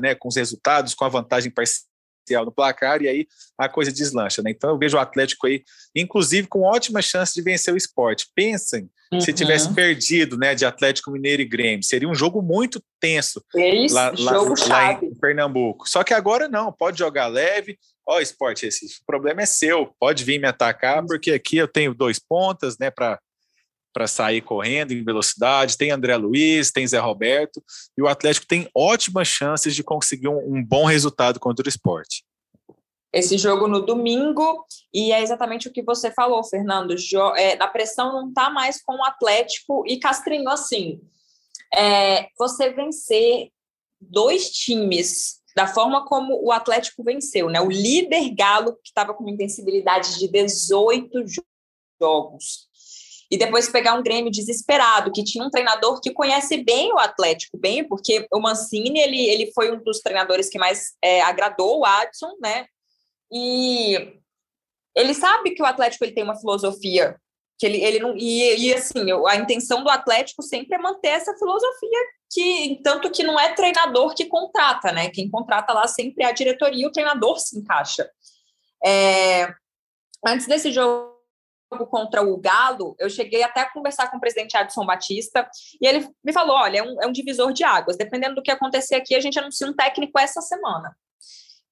[0.01, 1.87] né, com os resultados, com a vantagem parcial
[2.45, 3.27] no placar e aí
[3.57, 4.51] a coisa deslancha, né?
[4.51, 5.63] Então eu vejo o Atlético aí,
[5.95, 8.27] inclusive com ótima chance de vencer o esporte.
[8.35, 9.21] Pensem uhum.
[9.21, 13.95] se tivesse perdido, né, de Atlético Mineiro e Grêmio, seria um jogo muito tenso Isso,
[13.95, 14.33] lá, lá,
[14.69, 15.89] lá em Pernambuco.
[15.89, 17.79] Só que agora não, pode jogar leve.
[18.09, 21.93] Ó, oh, esporte, esse problema é seu, pode vir me atacar, porque aqui eu tenho
[21.93, 23.19] dois pontas, né, para
[23.97, 27.65] para sair correndo em velocidade, tem André Luiz, tem Zé Roberto,
[27.97, 32.23] e o Atlético tem ótimas chances de conseguir um, um bom resultado contra o esporte.
[33.11, 36.95] Esse jogo no domingo, e é exatamente o que você falou, Fernando.
[37.39, 41.01] É, a pressão não está mais com o Atlético e Castrinho assim.
[41.75, 43.49] É, você vencer
[43.99, 47.63] dois times da forma como o Atlético venceu, né?
[47.63, 51.25] O líder Galo, que estava com uma intensibilidade de 18
[51.99, 52.67] jogos,
[53.31, 57.59] e depois pegar um Grêmio desesperado, que tinha um treinador que conhece bem o Atlético,
[57.59, 61.85] bem, porque o Mancini, ele, ele foi um dos treinadores que mais é, agradou o
[61.85, 62.67] Adson, né?
[63.33, 64.21] E
[64.95, 67.17] ele sabe que o Atlético ele tem uma filosofia
[67.59, 71.35] que ele, ele não e, e assim a intenção do Atlético sempre é manter essa
[71.37, 71.99] filosofia
[72.31, 75.11] que tanto que não é treinador que contrata, né?
[75.11, 78.09] Quem contrata lá sempre é a diretoria, o treinador se encaixa.
[78.85, 79.53] É,
[80.25, 81.16] antes desse jogo
[81.69, 85.49] contra o Galo, eu cheguei até a conversar com o presidente Adson Batista
[85.81, 87.97] e ele me falou: olha, é um, é um divisor de águas.
[87.97, 90.97] Dependendo do que acontecer aqui, a gente anuncia um técnico essa semana.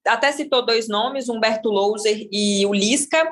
[0.06, 3.30] Até citou dois nomes, Humberto Louser e o Lisca.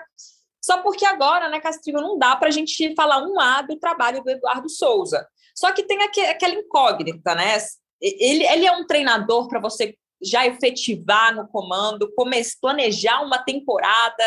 [0.64, 4.22] Só porque agora, né, Castilho, não dá para a gente falar um A do trabalho
[4.22, 5.26] do Eduardo Souza.
[5.54, 7.58] Só que tem aquela incógnita, né?
[8.00, 14.24] Ele, ele é um treinador para você já efetivar no comando, começar, planejar uma temporada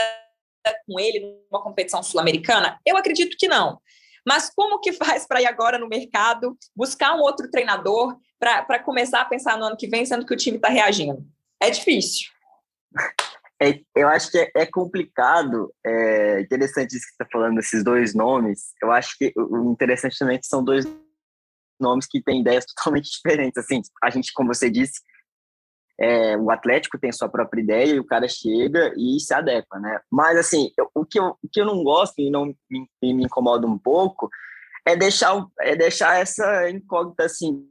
[0.88, 2.80] com ele numa competição sul-americana?
[2.86, 3.80] Eu acredito que não.
[4.26, 9.22] Mas como que faz para ir agora no mercado, buscar um outro treinador para começar
[9.22, 11.24] a pensar no ano que vem, sendo que o time está reagindo?
[11.62, 12.30] É difícil.
[13.62, 17.84] É, eu acho que é, é complicado, é interessante isso que você está falando, esses
[17.84, 18.74] dois nomes.
[18.82, 20.86] Eu acho que o interessante também é que são dois
[21.80, 23.58] nomes que têm ideias totalmente diferentes.
[23.58, 25.00] Assim, a gente, como você disse,
[26.00, 30.00] é, o Atlético tem sua própria ideia e o cara chega e se adequa, né?
[30.12, 33.24] Mas, assim, eu, o, que eu, o que eu não gosto e não me, me
[33.24, 34.30] incomoda um pouco
[34.86, 37.66] é deixar, é deixar essa incógnita, assim,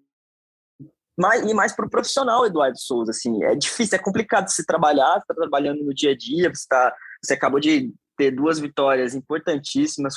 [1.16, 5.18] mais, e mais para o profissional Eduardo Souza, assim, é difícil, é complicado se trabalhar,
[5.18, 10.14] está trabalhando no dia a dia, você, tá, você acabou de ter duas vitórias importantíssimas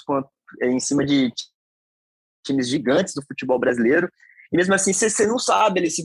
[0.61, 1.31] em cima de
[2.45, 4.09] times gigantes do futebol brasileiro,
[4.51, 6.03] e mesmo assim você, você não sabe ele, se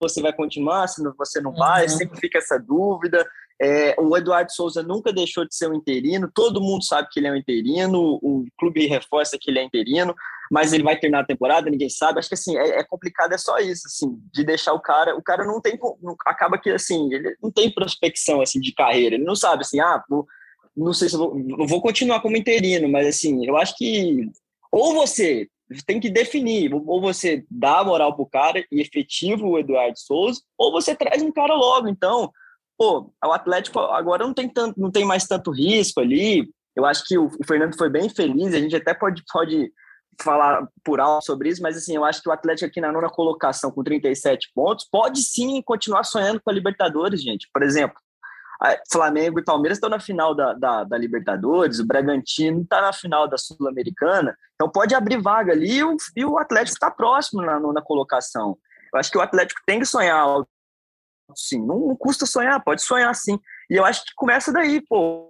[0.00, 1.88] você vai continuar, se você não vai, uhum.
[1.88, 3.26] sempre fica essa dúvida.
[3.62, 7.26] É, o Eduardo Souza nunca deixou de ser um interino, todo mundo sabe que ele
[7.26, 10.14] é um interino, o clube reforça que ele é interino,
[10.50, 12.18] mas ele vai terminar a temporada, ninguém sabe.
[12.18, 15.14] Acho que assim, é, é complicado, é só isso, assim, de deixar o cara.
[15.14, 15.78] O cara não tem.
[16.26, 20.02] Acaba que assim, ele não tem prospecção assim, de carreira, ele não sabe assim, ah,
[20.08, 20.26] vou,
[20.74, 24.30] não sei se eu vou, não vou continuar como interino, mas assim, eu acho que
[24.72, 25.48] ou você
[25.86, 30.72] tem que definir, ou você dá moral pro cara e efetiva o Eduardo Souza, ou
[30.72, 31.88] você traz um cara logo.
[31.88, 32.30] Então,
[32.76, 36.50] pô, o Atlético agora não tem tanto, não tem mais tanto risco ali.
[36.74, 39.72] Eu acho que o Fernando foi bem feliz, a gente até pode, pode
[40.22, 43.08] falar por alto sobre isso, mas assim, eu acho que o Atlético aqui na nona
[43.08, 47.48] colocação com 37 pontos pode sim continuar sonhando com a Libertadores, gente.
[47.52, 47.96] Por exemplo,
[48.90, 53.26] Flamengo e Palmeiras estão na final da, da, da Libertadores, o Bragantino está na final
[53.26, 57.58] da Sul-Americana, então pode abrir vaga ali e o, e o Atlético está próximo na,
[57.58, 58.58] na colocação.
[58.92, 60.26] Eu acho que o Atlético tem que sonhar
[61.34, 63.38] sim, não, não, custa sonhar, pode sonhar sim.
[63.68, 65.28] E eu acho que começa daí, pô.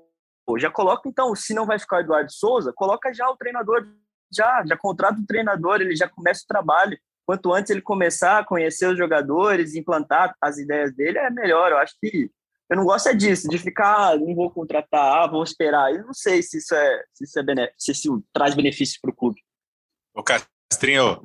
[0.58, 3.86] Já coloca então, se não vai ficar o Eduardo Souza, coloca já o treinador,
[4.32, 6.98] já, já contrata o treinador, ele já começa o trabalho.
[7.24, 11.70] Quanto antes ele começar a conhecer os jogadores, implantar as ideias dele, é melhor.
[11.70, 12.28] Eu acho que
[12.70, 15.92] eu não gosto é disso, de ficar, ah, não vou contratar, ah, vou esperar.
[15.92, 19.14] Eu não sei se isso é, se isso é se isso traz benefício para o
[19.14, 19.40] clube.
[20.14, 21.20] O Castrinho,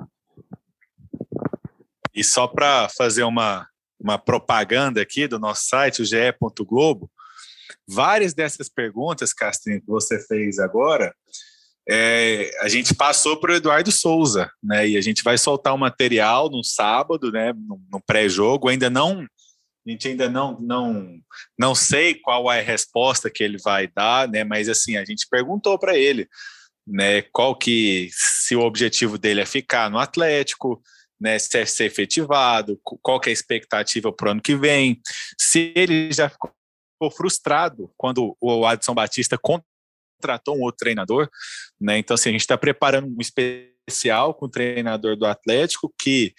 [2.16, 3.68] e só para fazer uma,
[4.00, 7.12] uma propaganda aqui do nosso site, o ge.globo,
[7.88, 11.14] várias dessas perguntas, Castrinho, que você fez agora,
[11.88, 14.88] é, a gente passou para o Eduardo Souza, né?
[14.88, 17.54] E a gente vai soltar o um material no sábado, né?
[17.54, 18.68] No, no pré-jogo.
[18.68, 19.24] Ainda não
[19.86, 21.19] a gente ainda não, não,
[21.57, 24.43] não sei qual é a resposta que ele vai dar, né?
[24.43, 26.27] Mas assim, a gente perguntou para ele,
[26.88, 27.21] né?
[27.31, 30.81] Qual que se o objetivo dele é ficar no Atlético,
[31.19, 31.38] né?
[31.38, 34.99] Se é ser efetivado, qual que é a expectativa para o ano que vem,
[35.39, 36.51] se ele já ficou
[37.15, 41.29] frustrado quando o Adson Batista contratou um outro treinador,
[41.79, 41.99] né?
[41.99, 46.33] Então assim, a gente está preparando um especial especial com o treinador do Atlético, que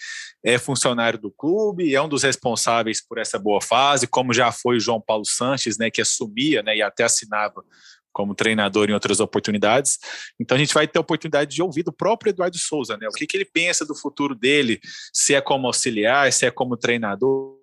[0.45, 4.77] é funcionário do clube, é um dos responsáveis por essa boa fase, como já foi
[4.77, 7.65] o João Paulo Sanches, né, que assumia né, e até assinava
[8.13, 9.99] como treinador em outras oportunidades.
[10.41, 13.07] Então a gente vai ter a oportunidade de ouvir do próprio Eduardo Souza, né?
[13.09, 14.81] O que, que ele pensa do futuro dele,
[15.13, 17.56] se é como auxiliar, se é como treinador.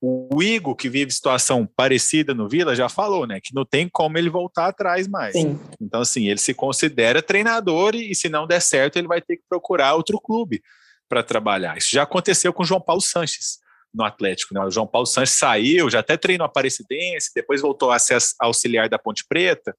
[0.00, 3.40] O Igor, que vive situação parecida no Vila, já falou, né?
[3.40, 5.32] Que não tem como ele voltar atrás mais.
[5.32, 5.58] Sim.
[5.80, 9.44] Então, assim, ele se considera treinador e, se não der certo, ele vai ter que
[9.48, 10.62] procurar outro clube
[11.08, 11.76] para trabalhar.
[11.78, 13.58] Isso já aconteceu com o João Paulo Sanches
[13.94, 14.52] no Atlético.
[14.54, 14.60] Né?
[14.60, 18.88] O João Paulo Sanches saiu, já até treinou a Aparecidense, depois voltou a ser auxiliar
[18.88, 19.74] da Ponte Preta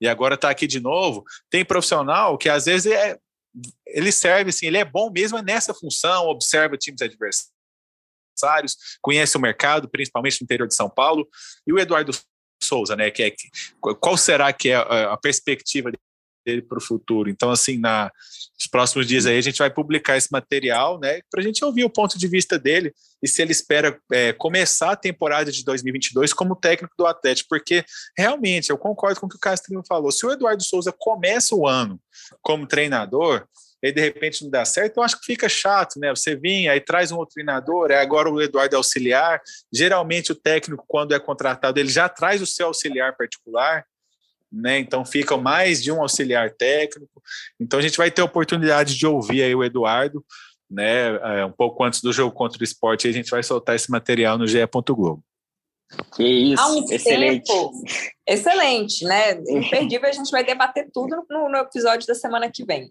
[0.00, 1.24] e agora está aqui de novo.
[1.50, 3.16] Tem profissional que às vezes é,
[3.86, 7.57] ele serve assim, ele é bom mesmo nessa função, observa times adversários
[8.38, 11.26] adversários, conhece o mercado, principalmente no interior de São Paulo,
[11.66, 12.12] e o Eduardo
[12.62, 13.34] Souza, né, que é,
[14.00, 15.90] qual será que é a, a perspectiva
[16.44, 17.28] dele para o futuro?
[17.30, 18.10] Então, assim, na,
[18.58, 21.84] nos próximos dias aí a gente vai publicar esse material, né, para a gente ouvir
[21.84, 26.32] o ponto de vista dele e se ele espera é, começar a temporada de 2022
[26.32, 27.84] como técnico do Atlético, porque
[28.16, 30.10] realmente eu concordo com o que o Castrinho falou.
[30.10, 32.00] Se o Eduardo Souza começa o ano
[32.42, 33.46] como treinador,
[33.82, 36.10] e de repente não dá certo, eu acho que fica chato, né?
[36.10, 39.40] Você vinha, aí traz um outro treinador, é agora o Eduardo é auxiliar.
[39.72, 43.84] Geralmente o técnico, quando é contratado, ele já traz o seu auxiliar particular,
[44.52, 44.78] né?
[44.78, 47.22] Então fica mais de um auxiliar técnico.
[47.60, 50.24] Então a gente vai ter a oportunidade de ouvir aí o Eduardo,
[50.68, 51.16] né?
[51.38, 54.36] É, um pouco antes do jogo contra o esporte, a gente vai soltar esse material
[54.36, 54.58] no GE.
[54.88, 55.22] Globo.
[56.14, 57.46] Que isso, Há um excelente.
[57.46, 57.72] Tempo,
[58.26, 59.32] excelente, né?
[59.48, 62.90] Imperdível, a gente vai debater tudo no, no episódio da semana que vem.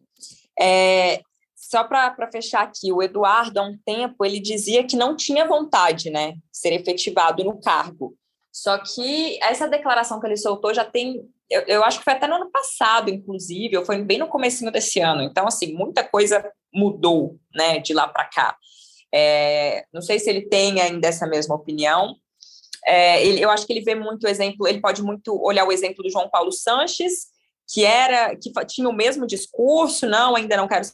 [0.59, 1.21] É,
[1.55, 6.09] só para fechar aqui, o Eduardo, há um tempo, ele dizia que não tinha vontade,
[6.09, 8.15] né, de ser efetivado no cargo.
[8.51, 12.27] Só que essa declaração que ele soltou já tem, eu, eu acho que foi até
[12.27, 15.21] no ano passado, inclusive, ou foi bem no comecinho desse ano.
[15.21, 16.43] Então, assim, muita coisa
[16.73, 18.55] mudou, né, de lá para cá.
[19.13, 22.15] É, não sei se ele tem ainda essa mesma opinião.
[22.85, 25.71] É, ele, eu acho que ele vê muito o exemplo, ele pode muito olhar o
[25.71, 27.27] exemplo do João Paulo Sanches,
[27.67, 30.85] que era que tinha o mesmo discurso, não, ainda não quero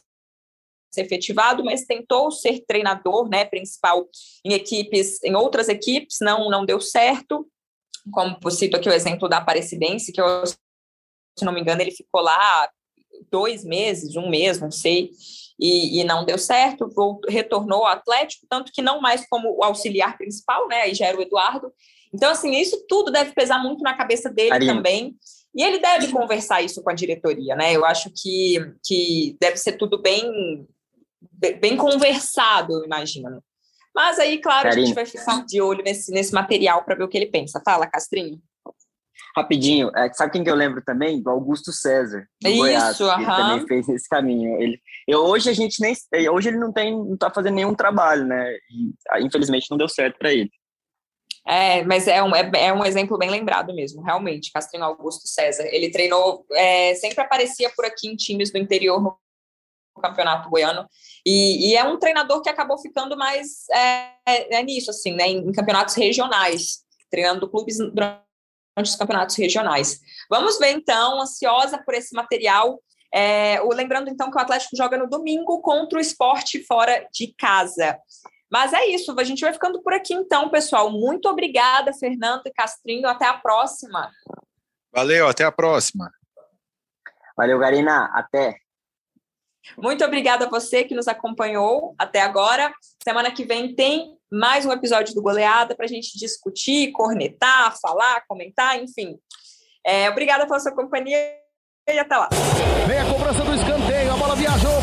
[0.92, 4.08] ser efetivado, mas tentou ser treinador, né, principal
[4.44, 7.48] em equipes, em outras equipes, não não deu certo.
[8.12, 12.20] Como cito aqui o exemplo da Aparecidense, que eu, se não me engano, ele ficou
[12.20, 12.68] lá
[13.30, 15.10] dois meses, um mês, não sei,
[15.58, 19.64] e, e não deu certo, voltou, retornou ao Atlético, tanto que não mais como o
[19.64, 21.72] auxiliar principal, né, aí já era o Eduardo.
[22.12, 25.16] Então, assim, isso tudo deve pesar muito na cabeça dele também,
[25.54, 29.72] e ele deve conversar isso com a diretoria, né, eu acho que, que deve ser
[29.72, 30.66] tudo bem,
[31.60, 33.42] bem conversado, eu imagino.
[33.94, 34.82] Mas aí, claro, Karine.
[34.82, 37.62] a gente vai ficar de olho nesse, nesse material para ver o que ele pensa.
[37.64, 38.40] Fala, Castrinho.
[39.36, 41.20] Rapidinho, é, sabe quem que eu lembro também?
[41.20, 44.60] Do Augusto César, do Isso, Goiás, Ele também fez esse caminho.
[44.60, 45.94] Ele, eu, hoje a gente nem,
[46.30, 48.52] hoje ele não tem, não tá fazendo nenhum trabalho, né?
[48.70, 50.50] E, ah, infelizmente não deu certo para ele.
[51.46, 55.64] É, mas é um, é, é, um exemplo bem lembrado mesmo, realmente, Castrinho Augusto César.
[55.66, 59.18] Ele treinou, é, sempre aparecia por aqui em times do interior no
[60.00, 60.88] campeonato goiano.
[61.24, 65.38] E, e, é um treinador que acabou ficando mais é, é, nisso, assim, né, em,
[65.38, 66.78] em, campeonatos regionais,
[67.10, 68.22] treinando clubes durante
[68.82, 70.00] os campeonatos regionais.
[70.30, 72.80] Vamos ver, então, ansiosa por esse material.
[73.12, 77.98] É, lembrando, então, que o Atlético joga no domingo contra o esporte fora de casa.
[78.50, 80.90] Mas é isso, a gente vai ficando por aqui, então, pessoal.
[80.90, 83.08] Muito obrigada, Fernando e Castrinho.
[83.08, 84.10] Até a próxima.
[84.92, 86.10] Valeu, até a próxima.
[87.36, 88.10] Valeu, Garina.
[88.14, 88.56] Até.
[89.78, 92.72] Muito obrigada a você que nos acompanhou até agora.
[93.02, 98.24] Semana que vem tem mais um episódio do Goleada para a gente discutir, cornetar, falar,
[98.28, 99.18] comentar, enfim.
[99.84, 101.16] É, obrigada pela sua companhia
[101.88, 102.28] e até lá.
[102.86, 104.80] Vem a cobrança do escanteio, a bola viajou,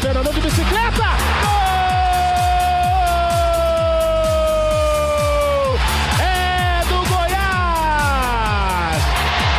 [0.00, 1.02] Fernandão de bicicleta.
[1.42, 1.58] Gol!
[6.20, 7.42] É do Goiás.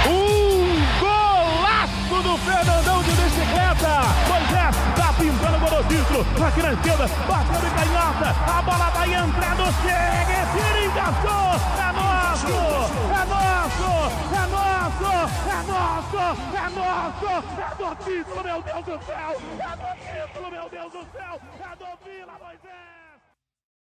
[0.07, 4.01] Um golaço do Fernandão de bicicleta.
[4.29, 6.25] Moisés tá pintando o golocímetro.
[6.47, 8.35] Aqui na esquerda, bateu de canhota.
[8.47, 9.73] A bola vai entrando.
[9.81, 11.59] Chega, tira, encaixou.
[11.77, 13.58] É nosso, é nosso,
[15.01, 16.17] nosso, é nosso,
[16.55, 17.27] é nosso.
[17.59, 19.31] É do título, meu Deus do céu.
[19.59, 19.91] É do
[20.27, 21.41] título, meu Deus do céu.
[21.59, 22.88] É do Vila Moisés.